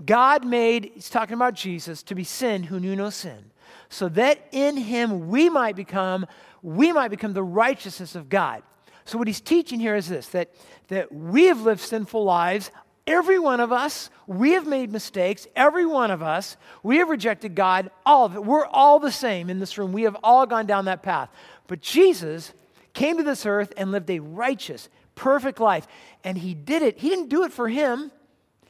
[0.06, 3.52] God made, he's talking about Jesus, to be sin who knew no sin,
[3.90, 6.26] so that in him we might become,
[6.62, 8.64] we might become the righteousness of God.
[9.06, 10.54] So what he's teaching here is this that,
[10.90, 12.72] that we have lived sinful lives.
[13.08, 15.48] Every one of us, we have made mistakes.
[15.56, 17.90] Every one of us, we have rejected God.
[18.06, 18.46] All of it.
[18.46, 19.94] We're all the same in this room.
[19.94, 21.30] We have all gone down that path.
[21.66, 22.54] But Jesus
[22.94, 25.88] came to this earth and lived a righteous, perfect life.
[26.24, 27.00] And he did it.
[27.00, 28.12] He didn't do it for him,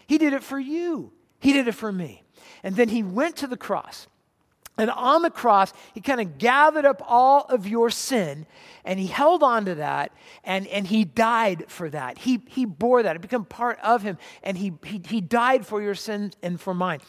[0.08, 1.12] he did it for you.
[1.40, 2.24] He did it for me.
[2.64, 4.08] And then he went to the cross.
[4.78, 8.46] And on the cross, he kind of gathered up all of your sin
[8.86, 10.14] and he held on to that
[10.46, 12.18] and, and he died for that.
[12.18, 13.18] He, he bore that.
[13.18, 16.74] It became part of him and he, he, he died for your sins and for
[16.74, 17.02] mine.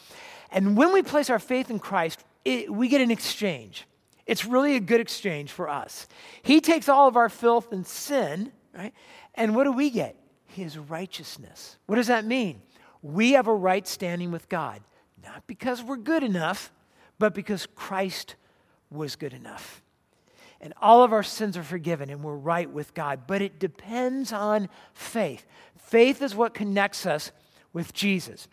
[0.51, 3.85] And when we place our faith in Christ, it, we get an exchange.
[4.25, 6.07] It's really a good exchange for us.
[6.43, 8.93] He takes all of our filth and sin, right?
[9.35, 10.15] And what do we get?
[10.45, 11.77] His righteousness.
[11.85, 12.61] What does that mean?
[13.01, 14.81] We have a right standing with God,
[15.23, 16.71] not because we're good enough
[17.21, 18.35] but because Christ
[18.89, 19.83] was good enough.
[20.59, 23.21] And all of our sins are forgiven and we're right with God.
[23.27, 25.45] But it depends on faith.
[25.77, 27.31] Faith is what connects us
[27.73, 28.47] with Jesus.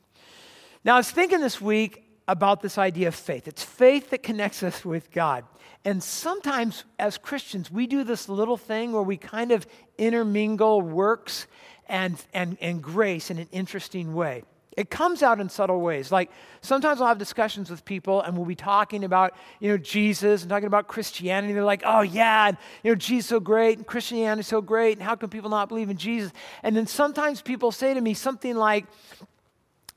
[0.85, 3.49] Now, I was thinking this week about this idea of faith.
[3.49, 5.45] It's faith that connects us with God.
[5.89, 11.47] And sometimes, as Christians, we do this little thing where we kind of intermingle works
[11.89, 14.43] and, and, and grace in an interesting way.
[14.77, 16.13] It comes out in subtle ways.
[16.13, 20.43] Like sometimes I'll have discussions with people and we'll be talking about, you know, Jesus
[20.43, 21.55] and talking about Christianity.
[21.55, 24.61] They're like, oh yeah, and, you know, Jesus is so great and Christianity is so
[24.61, 26.33] great and how can people not believe in Jesus?
[26.63, 28.85] And then sometimes people say to me something like,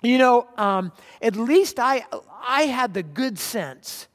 [0.01, 2.05] you know, um, at least I,
[2.41, 4.07] I had the good sense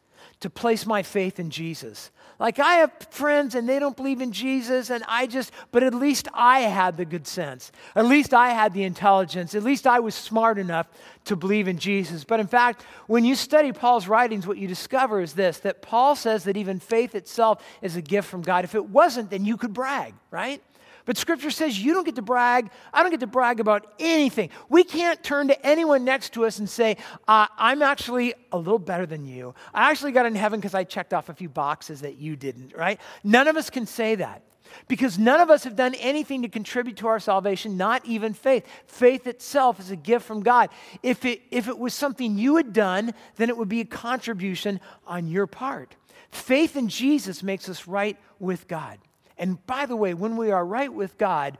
[0.46, 2.12] to place my faith in Jesus.
[2.38, 5.92] Like I have friends and they don't believe in Jesus, and I just, but at
[5.92, 7.72] least I had the good sense.
[7.96, 9.56] At least I had the intelligence.
[9.56, 10.86] At least I was smart enough
[11.24, 12.22] to believe in Jesus.
[12.22, 16.14] But in fact, when you study Paul's writings, what you discover is this that Paul
[16.14, 18.62] says that even faith itself is a gift from God.
[18.62, 20.62] If it wasn't, then you could brag, right?
[21.06, 22.70] But scripture says you don't get to brag.
[22.92, 24.50] I don't get to brag about anything.
[24.68, 28.80] We can't turn to anyone next to us and say, uh, I'm actually a little
[28.80, 29.54] better than you.
[29.72, 32.74] I actually got in heaven because I checked off a few boxes that you didn't,
[32.76, 33.00] right?
[33.24, 34.42] None of us can say that
[34.88, 38.66] because none of us have done anything to contribute to our salvation, not even faith.
[38.86, 40.70] Faith itself is a gift from God.
[41.04, 44.80] If it, if it was something you had done, then it would be a contribution
[45.06, 45.94] on your part.
[46.30, 48.98] Faith in Jesus makes us right with God.
[49.38, 51.58] And by the way, when we are right with God,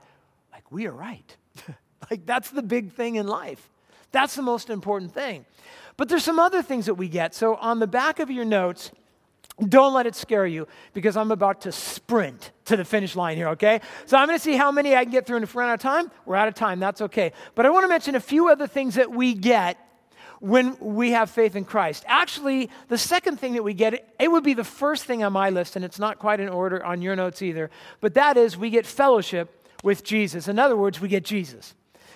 [0.51, 1.35] like we are right.
[2.11, 3.69] like that's the big thing in life.
[4.11, 5.45] That's the most important thing.
[5.97, 7.33] But there's some other things that we get.
[7.33, 8.91] So on the back of your notes,
[9.59, 13.49] don't let it scare you because I'm about to sprint to the finish line here,
[13.49, 13.81] okay?
[14.05, 15.37] So I'm to see how many I can get through.
[15.37, 16.79] And if we're out of time, we're out of time.
[16.79, 17.33] That's okay.
[17.55, 19.77] But I want to mention a few other things that we get
[20.39, 22.03] when we have faith in Christ.
[22.07, 25.49] Actually, the second thing that we get, it would be the first thing on my
[25.49, 27.69] list, and it's not quite in order on your notes either,
[28.01, 30.47] but that is we get fellowship with Jesus.
[30.47, 31.73] In other words, we get Jesus.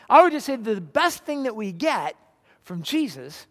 [0.09, 2.15] I would just say the best thing that we get
[2.63, 3.47] from Jesus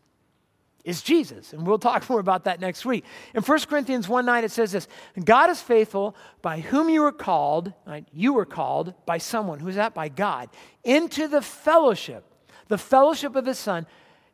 [0.85, 1.52] is Jesus.
[1.52, 3.04] And we'll talk more about that next week.
[3.35, 4.88] In 1 Corinthians 1 9, it says this
[5.24, 8.06] God is faithful by whom you were called, right?
[8.12, 9.59] you were called by someone.
[9.59, 9.94] Who's that?
[9.94, 10.48] By God,
[10.85, 12.24] into the fellowship,
[12.68, 13.87] the fellowship of his Son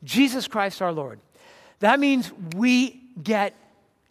[0.05, 1.21] Jesus Christ our Lord.
[1.81, 3.55] That means we get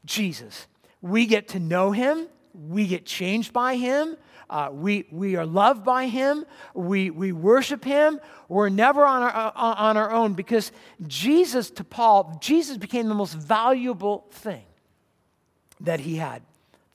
[0.06, 0.68] Jesus.
[1.02, 2.28] We get to know him.
[2.54, 4.18] We get changed by him.
[4.50, 6.46] Uh, we, we are loved by him.
[6.74, 8.20] We, we worship him.
[8.48, 10.72] We're never on our, uh, on our own because
[11.08, 14.64] Jesus, to Paul, Jesus became the most valuable thing
[15.82, 16.44] that he had.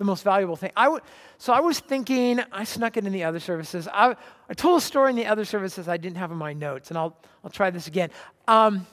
[0.00, 0.72] The most valuable thing.
[0.74, 1.02] I w-
[1.36, 3.86] so I was thinking, I snuck it in the other services.
[3.92, 4.16] I,
[4.48, 6.96] I told a story in the other services I didn't have in my notes, and
[6.96, 8.08] I'll, I'll try this again.
[8.48, 8.86] Um,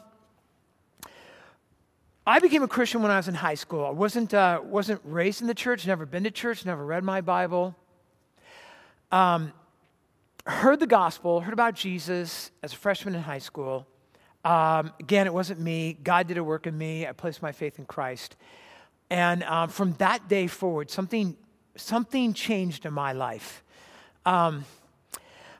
[2.25, 3.85] I became a Christian when I was in high school.
[3.85, 7.21] I wasn't, uh, wasn't raised in the church, never been to church, never read my
[7.21, 7.73] Bible.
[9.09, 9.53] Um,
[10.45, 13.87] heard the gospel, heard about Jesus as a freshman in high school.
[14.43, 15.97] Um, again, it wasn't me.
[16.03, 17.07] God did a work in me.
[17.07, 18.35] I placed my faith in Christ.
[19.09, 21.35] And um, from that day forward, something,
[21.75, 23.63] something changed in my life.
[24.25, 24.65] Um,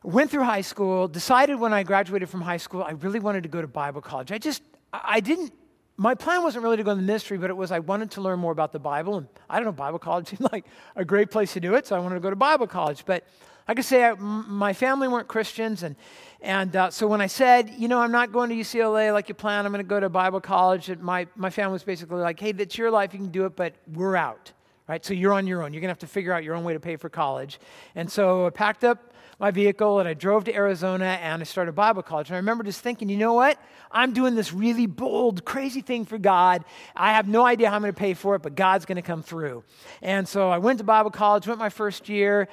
[0.03, 3.49] went through high school, decided when I graduated from high school, I really wanted to
[3.49, 4.31] go to Bible college.
[4.31, 5.53] I just, I didn't
[5.97, 8.21] my plan wasn't really to go in the ministry, but it was I wanted to
[8.21, 9.17] learn more about the Bible.
[9.17, 11.95] And I don't know, Bible college seemed like a great place to do it, so
[11.95, 13.03] I wanted to go to Bible college.
[13.05, 13.25] But
[13.67, 15.95] I could say I, my family weren't Christians, and
[16.41, 19.35] and uh, so when I said, you know, I'm not going to UCLA like you
[19.35, 22.39] plan, I'm going to go to Bible college, and my my family was basically like,
[22.39, 24.51] hey, that's your life, you can do it, but we're out,
[24.87, 25.03] right?
[25.03, 25.73] So you're on your own.
[25.73, 27.59] You're going to have to figure out your own way to pay for college.
[27.95, 31.73] And so I packed up my vehicle and I drove to Arizona and I started
[31.73, 32.29] Bible college.
[32.29, 33.61] And I remember just thinking, you know what?
[33.91, 36.63] I'm doing this really bold, crazy thing for God.
[36.95, 39.01] I have no idea how I'm going to pay for it, but God's going to
[39.01, 39.63] come through.
[40.01, 42.47] And so I went to Bible college, went my first year,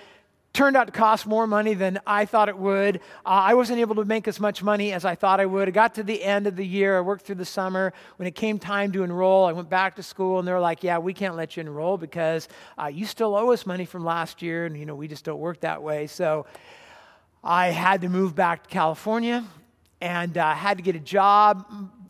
[0.54, 2.98] turned out to cost more money than I thought it would.
[3.26, 5.66] Uh, I wasn't able to make as much money as I thought I would.
[5.68, 6.96] I got to the end of the year.
[6.96, 7.92] I worked through the summer.
[8.16, 10.84] When it came time to enroll, I went back to school, and they were like,
[10.84, 12.48] "Yeah, we can't let you enroll because
[12.80, 15.40] uh, you still owe us money from last year, and you know we just don't
[15.40, 16.46] work that way." So
[17.42, 19.44] I had to move back to California
[20.00, 21.66] and uh, had to get a job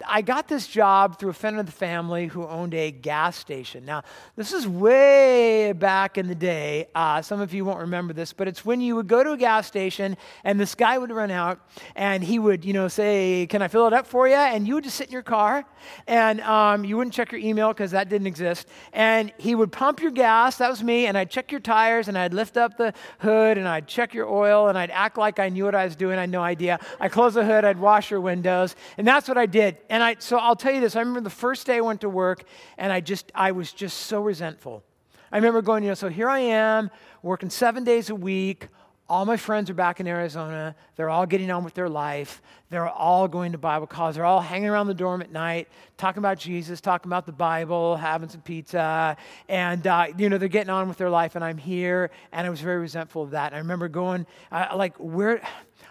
[0.06, 3.84] I got this job through a friend of the family who owned a gas station.
[3.84, 4.02] Now,
[4.36, 6.88] this is way back in the day.
[6.94, 9.36] Uh, some of you won't remember this, but it's when you would go to a
[9.36, 11.60] gas station and this guy would run out
[11.94, 14.34] and he would, you know, say, Can I fill it up for you?
[14.34, 15.64] And you would just sit in your car
[16.06, 18.68] and um, you wouldn't check your email because that didn't exist.
[18.92, 20.56] And he would pump your gas.
[20.58, 21.06] That was me.
[21.06, 24.28] And I'd check your tires and I'd lift up the hood and I'd check your
[24.28, 26.18] oil and I'd act like I knew what I was doing.
[26.18, 26.78] I had no idea.
[27.00, 28.76] I'd close the hood, I'd wash your windows.
[28.98, 29.78] And that's what I did.
[29.94, 30.96] And I, so I'll tell you this.
[30.96, 32.42] I remember the first day I went to work,
[32.78, 34.82] and I just, I was just so resentful.
[35.30, 36.90] I remember going, you know, so here I am,
[37.22, 38.66] working seven days a week.
[39.08, 40.74] All my friends are back in Arizona.
[40.96, 42.42] They're all getting on with their life.
[42.70, 44.16] They're all going to Bible college.
[44.16, 47.96] They're all hanging around the dorm at night, talking about Jesus, talking about the Bible,
[47.96, 49.16] having some pizza.
[49.48, 52.10] And, uh, you know, they're getting on with their life, and I'm here.
[52.32, 53.52] And I was very resentful of that.
[53.52, 55.40] And I remember going, uh, like, where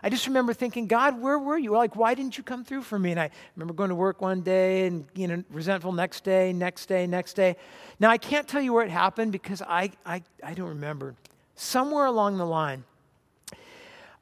[0.06, 1.72] I just remember thinking, God, where were you?
[1.72, 3.12] Like, why didn't you come through for me?
[3.12, 6.88] And I remember going to work one day and, you know, resentful next day, next
[6.88, 7.56] day, next day.
[8.02, 11.16] Now, I can't tell you where it happened because I, I, I don't remember.
[11.56, 12.84] Somewhere along the line,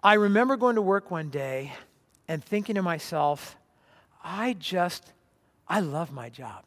[0.04, 1.74] I remember going to work one day
[2.28, 3.58] and thinking to myself,
[4.24, 5.14] I just,
[5.68, 6.64] I love my job.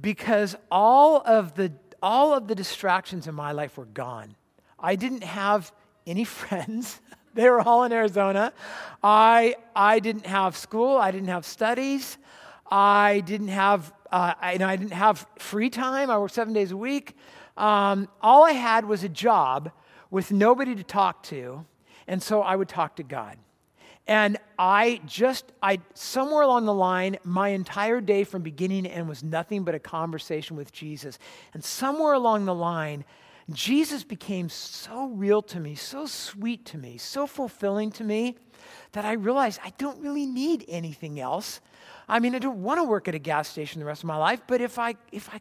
[0.00, 4.36] Because all of the, all of the distractions in my life were gone.
[4.78, 5.72] I didn't have
[6.06, 7.00] any friends.
[7.42, 8.54] They were all in Arizona.
[9.02, 10.96] I, I didn't have school.
[10.96, 12.16] I didn't have studies.
[12.70, 16.10] I didn't have, uh, I, you know, I didn't have free time.
[16.10, 17.14] I worked seven days a week.
[17.58, 19.70] Um, all I had was a job
[20.10, 21.66] with nobody to talk to,
[22.06, 23.36] and so I would talk to God.
[24.06, 29.08] And I just, I somewhere along the line, my entire day from beginning to end
[29.08, 31.18] was nothing but a conversation with Jesus.
[31.52, 33.04] And somewhere along the line,
[33.50, 38.36] Jesus became so real to me, so sweet to me, so fulfilling to me
[38.92, 41.60] that I realized I don't really need anything else.
[42.08, 44.16] I mean, I don't want to work at a gas station the rest of my
[44.16, 45.40] life, but if I, if I,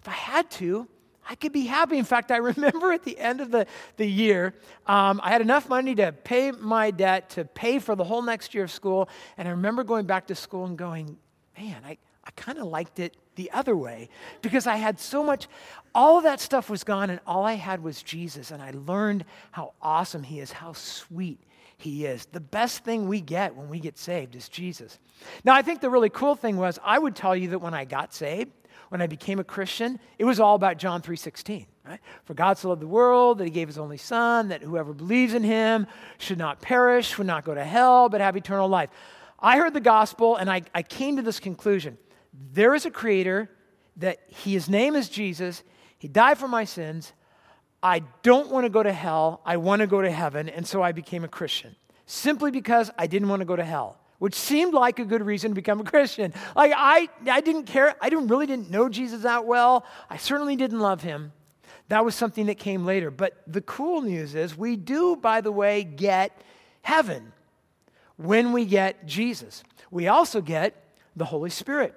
[0.00, 0.88] if I had to,
[1.28, 1.98] I could be happy.
[1.98, 4.54] In fact, I remember at the end of the, the year,
[4.86, 8.54] um, I had enough money to pay my debt, to pay for the whole next
[8.54, 9.08] year of school.
[9.36, 11.18] And I remember going back to school and going,
[11.58, 14.08] man, I, I kind of liked it the other way
[14.42, 15.48] because I had so much,
[15.94, 18.50] all of that stuff was gone, and all I had was Jesus.
[18.50, 21.40] And I learned how awesome He is, how sweet
[21.78, 22.26] He is.
[22.26, 24.98] The best thing we get when we get saved is Jesus.
[25.44, 27.84] Now, I think the really cool thing was I would tell you that when I
[27.84, 28.52] got saved,
[28.90, 31.66] when I became a Christian, it was all about John 3:16.
[31.84, 31.98] Right?
[32.24, 35.34] For God so loved the world that he gave his only son, that whoever believes
[35.34, 38.90] in him should not perish, would not go to hell, but have eternal life.
[39.40, 41.98] I heard the gospel and I, I came to this conclusion
[42.32, 43.50] there is a creator,
[43.96, 45.62] that he, his name is Jesus,
[45.98, 47.12] he died for my sins.
[47.82, 50.82] I don't want to go to hell, I want to go to heaven, and so
[50.82, 51.76] I became a Christian.
[52.06, 55.50] Simply because I didn't want to go to hell, which seemed like a good reason
[55.50, 56.32] to become a Christian.
[56.54, 59.84] Like I, I didn't care, I didn't, really didn't know Jesus that well.
[60.08, 61.32] I certainly didn't love him.
[61.88, 63.10] That was something that came later.
[63.10, 66.40] But the cool news is we do, by the way, get
[66.82, 67.32] heaven
[68.16, 69.62] when we get Jesus.
[69.90, 70.74] We also get
[71.16, 71.94] the Holy Spirit.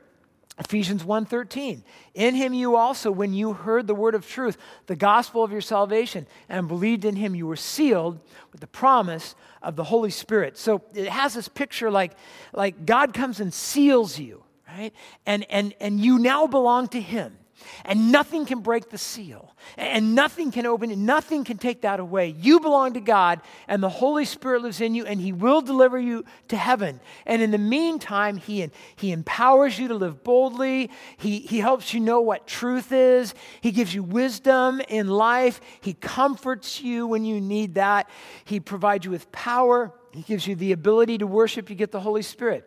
[0.57, 5.43] Ephesians 1:13 In him you also when you heard the word of truth the gospel
[5.43, 8.19] of your salvation and believed in him you were sealed
[8.51, 10.57] with the promise of the Holy Spirit.
[10.57, 12.13] So it has this picture like
[12.53, 14.93] like God comes and seals you, right?
[15.25, 17.37] And and and you now belong to him.
[17.83, 19.55] And nothing can break the seal.
[19.77, 20.97] And nothing can open it.
[20.97, 22.35] Nothing can take that away.
[22.37, 25.99] You belong to God, and the Holy Spirit lives in you, and He will deliver
[25.99, 26.99] you to heaven.
[27.25, 30.91] And in the meantime, He, he empowers you to live boldly.
[31.17, 33.33] He, he helps you know what truth is.
[33.61, 35.59] He gives you wisdom in life.
[35.81, 38.09] He comforts you when you need that.
[38.45, 39.93] He provides you with power.
[40.11, 41.69] He gives you the ability to worship.
[41.69, 42.65] You get the Holy Spirit.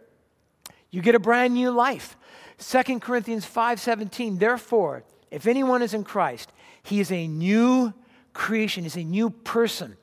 [0.91, 2.17] You get a brand new life.
[2.59, 6.53] 2 Corinthians 5:17 Therefore, if anyone is in Christ,
[6.83, 7.93] he is a new
[8.33, 9.97] creation, is a new person.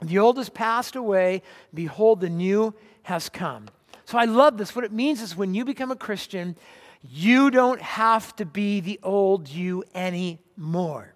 [0.00, 1.42] The old has passed away,
[1.74, 3.68] behold the new has come.
[4.04, 4.76] So I love this.
[4.76, 6.56] What it means is when you become a Christian,
[7.02, 11.14] you don't have to be the old you anymore.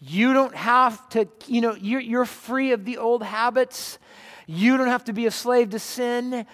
[0.00, 3.98] You don't have to, you know, you're, you're free of the old habits.
[4.46, 6.46] You don't have to be a slave to sin.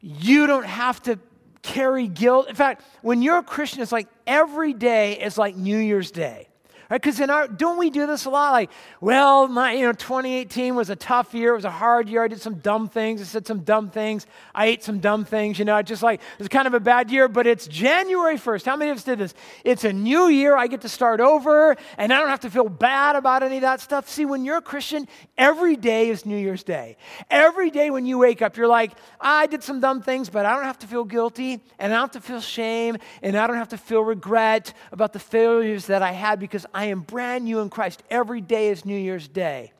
[0.00, 1.18] You don't have to
[1.62, 2.48] carry guilt.
[2.48, 6.48] In fact, when you're a Christian, it's like every day is like New Year's Day.
[6.92, 7.24] Because right?
[7.24, 8.52] in our, don't we do this a lot?
[8.52, 8.70] Like,
[9.00, 11.52] well, my, you know, 2018 was a tough year.
[11.52, 12.22] It was a hard year.
[12.22, 13.22] I did some dumb things.
[13.22, 14.26] I said some dumb things.
[14.54, 15.58] I ate some dumb things.
[15.58, 18.36] You know, I just like, it was kind of a bad year, but it's January
[18.36, 18.66] 1st.
[18.66, 19.32] How many of us did this?
[19.64, 20.56] It's a new year.
[20.56, 23.62] I get to start over, and I don't have to feel bad about any of
[23.62, 24.08] that stuff.
[24.08, 26.96] See, when you're a Christian, every day is New Year's Day.
[27.30, 30.54] Every day when you wake up, you're like, I did some dumb things, but I
[30.54, 33.56] don't have to feel guilty, and I don't have to feel shame, and I don't
[33.56, 37.44] have to feel regret about the failures that I had because I I am brand
[37.44, 38.02] new in Christ.
[38.10, 39.72] Every day is New Year's Day.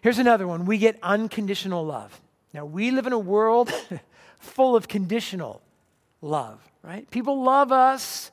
[0.00, 2.18] Here's another one we get unconditional love.
[2.54, 3.70] Now, we live in a world
[4.38, 5.60] full of conditional
[6.22, 7.10] love, right?
[7.10, 8.30] People love us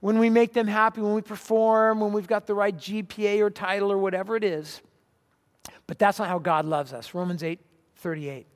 [0.00, 3.50] when we make them happy, when we perform, when we've got the right GPA or
[3.50, 4.80] title or whatever it is.
[5.86, 7.12] But that's not how God loves us.
[7.12, 7.60] Romans 8
[7.96, 8.46] 38.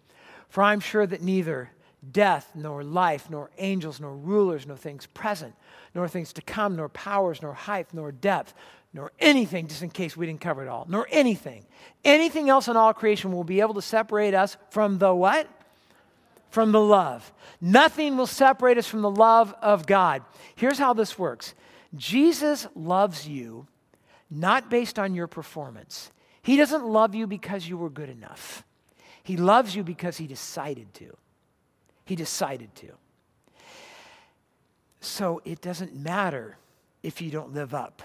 [0.49, 1.71] For I'm sure that neither
[2.13, 5.55] death, nor life, nor angels, nor rulers, nor things present,
[5.95, 8.55] nor things to come, nor powers, nor height, nor depth,
[8.93, 11.65] nor anything, just in case we didn't cover it all, nor anything.
[12.05, 15.49] Anything else in all creation will be able to separate us from the what?
[16.51, 17.33] From the love.
[17.61, 20.23] Nothing will separate us from the love of God.
[20.55, 21.55] Here's how this works
[21.97, 23.67] Jesus loves you
[24.31, 26.11] not based on your performance.
[26.43, 28.65] He doesn't love you because you were good enough.
[29.23, 31.17] He loves you because he decided to.
[32.05, 32.89] He decided to.
[35.01, 36.57] So it doesn't matter
[37.03, 38.03] if you don't live up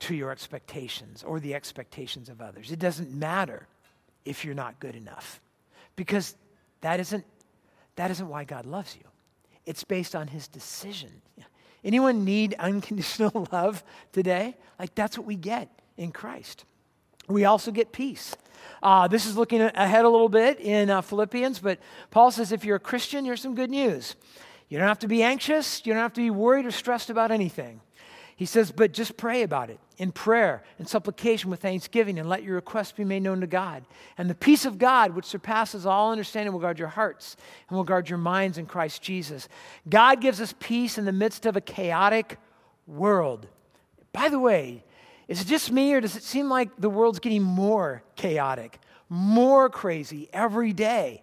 [0.00, 2.72] to your expectations or the expectations of others.
[2.72, 3.66] It doesn't matter
[4.24, 5.40] if you're not good enough
[5.96, 6.34] because
[6.80, 7.24] that isn't,
[7.96, 9.06] that isn't why God loves you.
[9.66, 11.10] It's based on his decision.
[11.84, 13.82] Anyone need unconditional love
[14.12, 14.56] today?
[14.78, 16.64] Like that's what we get in Christ.
[17.28, 18.34] We also get peace.
[18.82, 21.78] Uh, this is looking ahead a little bit in uh, Philippians, but
[22.10, 24.16] Paul says if you're a Christian, here's some good news.
[24.68, 27.30] You don't have to be anxious, you don't have to be worried or stressed about
[27.30, 27.80] anything.
[28.36, 32.42] He says, but just pray about it in prayer and supplication with thanksgiving, and let
[32.42, 33.84] your requests be made known to God.
[34.16, 37.36] And the peace of God, which surpasses all understanding, will guard your hearts
[37.68, 39.46] and will guard your minds in Christ Jesus.
[39.90, 42.38] God gives us peace in the midst of a chaotic
[42.86, 43.46] world.
[44.14, 44.84] By the way,
[45.30, 49.70] is it just me, or does it seem like the world's getting more chaotic, more
[49.70, 51.22] crazy every day?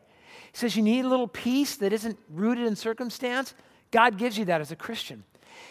[0.53, 3.53] He says you need a little peace that isn't rooted in circumstance.
[3.91, 5.25] God gives you that as a Christian.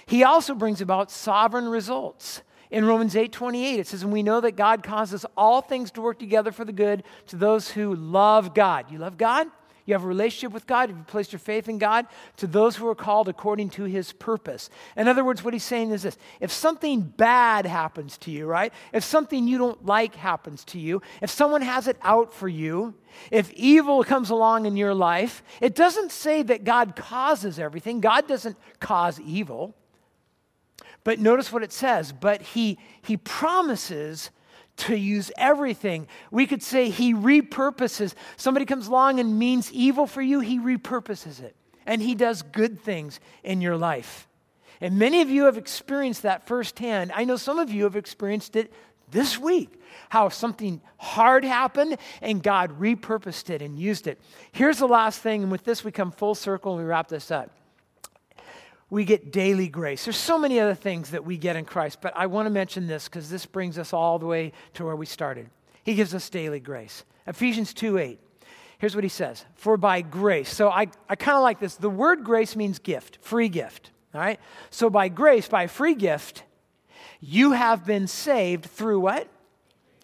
[0.04, 2.42] He also brings about sovereign results.
[2.70, 6.02] In Romans 8 28, it says, And we know that God causes all things to
[6.02, 8.90] work together for the good to those who love God.
[8.90, 9.46] You love God?
[9.86, 10.90] You have a relationship with God.
[10.90, 12.06] You've placed your faith in God
[12.38, 14.68] to those who are called according to his purpose.
[14.96, 18.72] In other words, what he's saying is this if something bad happens to you, right?
[18.92, 22.94] If something you don't like happens to you, if someone has it out for you,
[23.30, 28.00] if evil comes along in your life, it doesn't say that God causes everything.
[28.00, 29.74] God doesn't cause evil.
[31.04, 34.30] But notice what it says, but he, he promises
[34.76, 36.06] to use everything.
[36.30, 38.14] We could say he repurposes.
[38.36, 41.56] Somebody comes along and means evil for you, he repurposes it.
[41.86, 44.26] And he does good things in your life.
[44.80, 47.12] And many of you have experienced that firsthand.
[47.14, 48.72] I know some of you have experienced it
[49.10, 54.20] this week how something hard happened and God repurposed it and used it.
[54.52, 57.30] Here's the last thing, and with this we come full circle and we wrap this
[57.30, 57.50] up
[58.88, 60.04] we get daily grace.
[60.04, 62.86] There's so many other things that we get in Christ, but I want to mention
[62.86, 65.50] this because this brings us all the way to where we started.
[65.82, 67.04] He gives us daily grace.
[67.26, 68.20] Ephesians 2 8.
[68.78, 70.52] Here's what he says For by grace.
[70.52, 71.76] So I, I kind of like this.
[71.76, 73.90] The word grace means gift, free gift.
[74.14, 74.38] All right?
[74.70, 76.44] So by grace, by free gift,
[77.20, 79.28] you have been saved through what?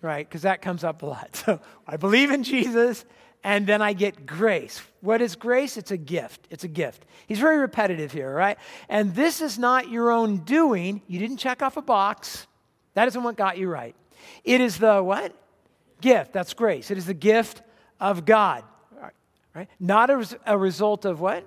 [0.01, 0.29] Right?
[0.29, 1.31] Because that comes up a lot.
[1.47, 3.05] So I believe in Jesus
[3.45, 4.81] and then I get grace.
[5.01, 5.77] What is grace?
[5.77, 6.47] It's a gift.
[6.51, 7.05] It's a gift.
[7.27, 8.59] He's very repetitive here, right?
[8.89, 11.03] And this is not your own doing.
[11.09, 12.47] You didn't check off a box.
[12.95, 13.97] That isn't what got you right.
[14.45, 15.35] It is the what?
[16.01, 16.33] Gift.
[16.33, 16.91] That's grace.
[16.91, 17.63] It is the gift
[18.01, 18.65] of God.
[19.55, 19.69] Right?
[19.79, 20.11] Not
[20.47, 21.47] a, result of what?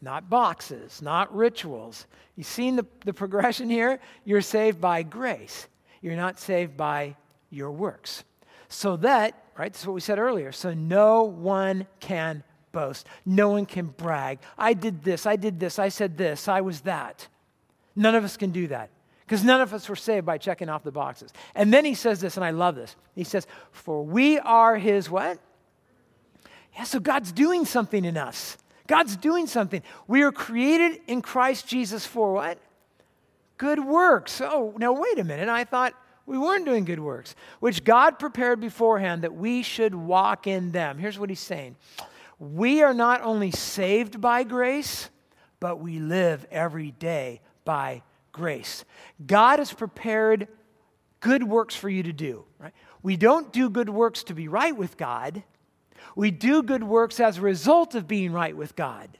[0.00, 2.06] Not boxes, not rituals.
[2.36, 3.98] You've seen the, the progression here?
[4.24, 5.66] You're saved by grace.
[6.00, 7.16] You're not saved by
[7.50, 8.24] your works.
[8.68, 9.72] So that right?
[9.72, 10.52] That's what we said earlier.
[10.52, 12.42] So no one can
[12.72, 13.06] boast.
[13.24, 14.38] No one can brag.
[14.58, 17.28] I did this, I did this, I said this, I was that.
[17.94, 18.90] None of us can do that
[19.20, 21.30] because none of us were saved by checking off the boxes.
[21.54, 22.96] And then he says this, and I love this.
[23.14, 25.38] He says, For we are his what?
[26.74, 28.56] Yeah, so God's doing something in us.
[28.86, 29.82] God's doing something.
[30.08, 32.58] We are created in Christ Jesus for what?
[33.58, 34.40] Good works.
[34.40, 35.48] Oh, now wait a minute.
[35.48, 35.94] I thought
[36.26, 40.98] we weren't doing good works, which God prepared beforehand that we should walk in them.
[40.98, 41.76] Here's what he's saying
[42.38, 45.10] We are not only saved by grace,
[45.60, 48.02] but we live every day by
[48.32, 48.84] grace.
[49.24, 50.48] God has prepared
[51.20, 52.44] good works for you to do.
[52.58, 52.72] Right?
[53.02, 55.42] We don't do good works to be right with God.
[56.14, 59.18] We do good works as a result of being right with God.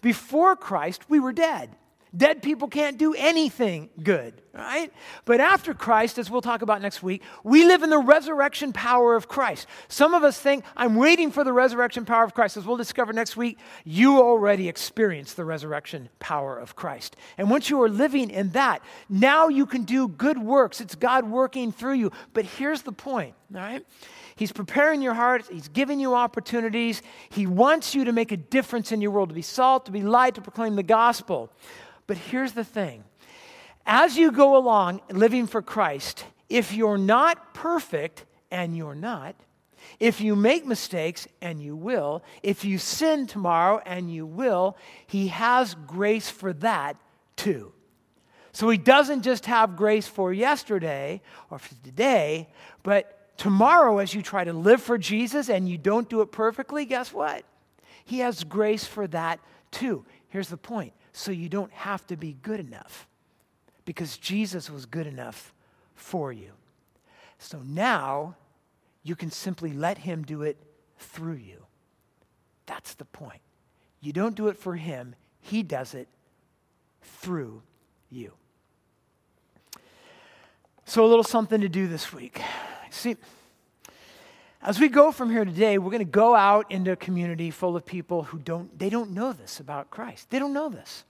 [0.00, 1.70] Before Christ, we were dead.
[2.14, 4.92] Dead people can't do anything good, right?
[5.24, 9.16] But after Christ, as we'll talk about next week, we live in the resurrection power
[9.16, 9.66] of Christ.
[9.88, 12.58] Some of us think, I'm waiting for the resurrection power of Christ.
[12.58, 17.16] As we'll discover next week, you already experienced the resurrection power of Christ.
[17.38, 20.82] And once you are living in that, now you can do good works.
[20.82, 22.12] It's God working through you.
[22.34, 23.86] But here's the point, all right?
[24.36, 25.46] He's preparing your heart.
[25.50, 27.00] He's giving you opportunities.
[27.30, 30.02] He wants you to make a difference in your world, to be salt, to be
[30.02, 31.50] light, to proclaim the gospel.
[32.06, 33.04] But here's the thing
[33.86, 39.34] as you go along living for Christ, if you're not perfect, and you're not,
[39.98, 44.76] if you make mistakes, and you will, if you sin tomorrow, and you will,
[45.06, 46.96] He has grace for that
[47.36, 47.72] too.
[48.52, 52.48] So He doesn't just have grace for yesterday or for today,
[52.82, 56.84] but tomorrow, as you try to live for Jesus and you don't do it perfectly,
[56.84, 57.44] guess what?
[58.04, 59.40] He has grace for that
[59.70, 60.04] too.
[60.28, 63.06] Here's the point so you don't have to be good enough
[63.84, 65.52] because Jesus was good enough
[65.94, 66.52] for you.
[67.38, 68.36] So now
[69.02, 70.56] you can simply let Him do it
[70.98, 71.64] through you.
[72.66, 73.40] That's the point.
[74.00, 76.08] You don't do it for Him, He does it
[77.02, 77.62] through
[78.10, 78.32] you.
[80.84, 82.40] So, a little something to do this week.
[82.90, 83.16] See,
[84.62, 87.76] as we go from here today, we're going to go out into a community full
[87.76, 90.30] of people who don't, they don't know this about Christ.
[90.30, 91.04] They don't know this.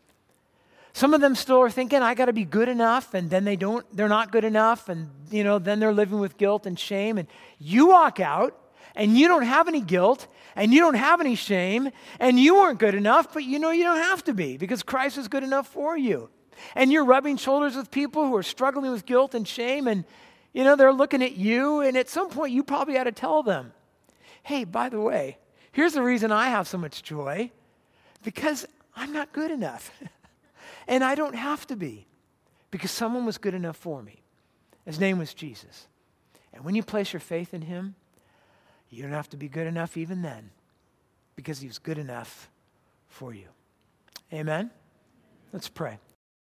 [0.94, 3.56] Some of them still are thinking, I got to be good enough, and then they
[3.56, 7.18] don't, they're not good enough, and you know, then they're living with guilt and shame.
[7.18, 7.28] And
[7.58, 8.58] you walk out
[8.94, 11.90] and you don't have any guilt and you don't have any shame,
[12.20, 15.16] and you weren't good enough, but you know you don't have to be because Christ
[15.16, 16.28] is good enough for you.
[16.74, 20.04] And you're rubbing shoulders with people who are struggling with guilt and shame, and
[20.52, 23.42] you know, they're looking at you, and at some point, you probably ought to tell
[23.42, 23.72] them,
[24.42, 25.38] hey, by the way,
[25.72, 27.50] here's the reason I have so much joy
[28.22, 29.90] because I'm not good enough.
[30.88, 32.06] and I don't have to be
[32.70, 34.22] because someone was good enough for me.
[34.84, 35.86] His name was Jesus.
[36.52, 37.94] And when you place your faith in him,
[38.90, 40.50] you don't have to be good enough even then
[41.34, 42.50] because he was good enough
[43.08, 43.46] for you.
[44.32, 44.70] Amen?
[45.52, 45.98] Let's pray.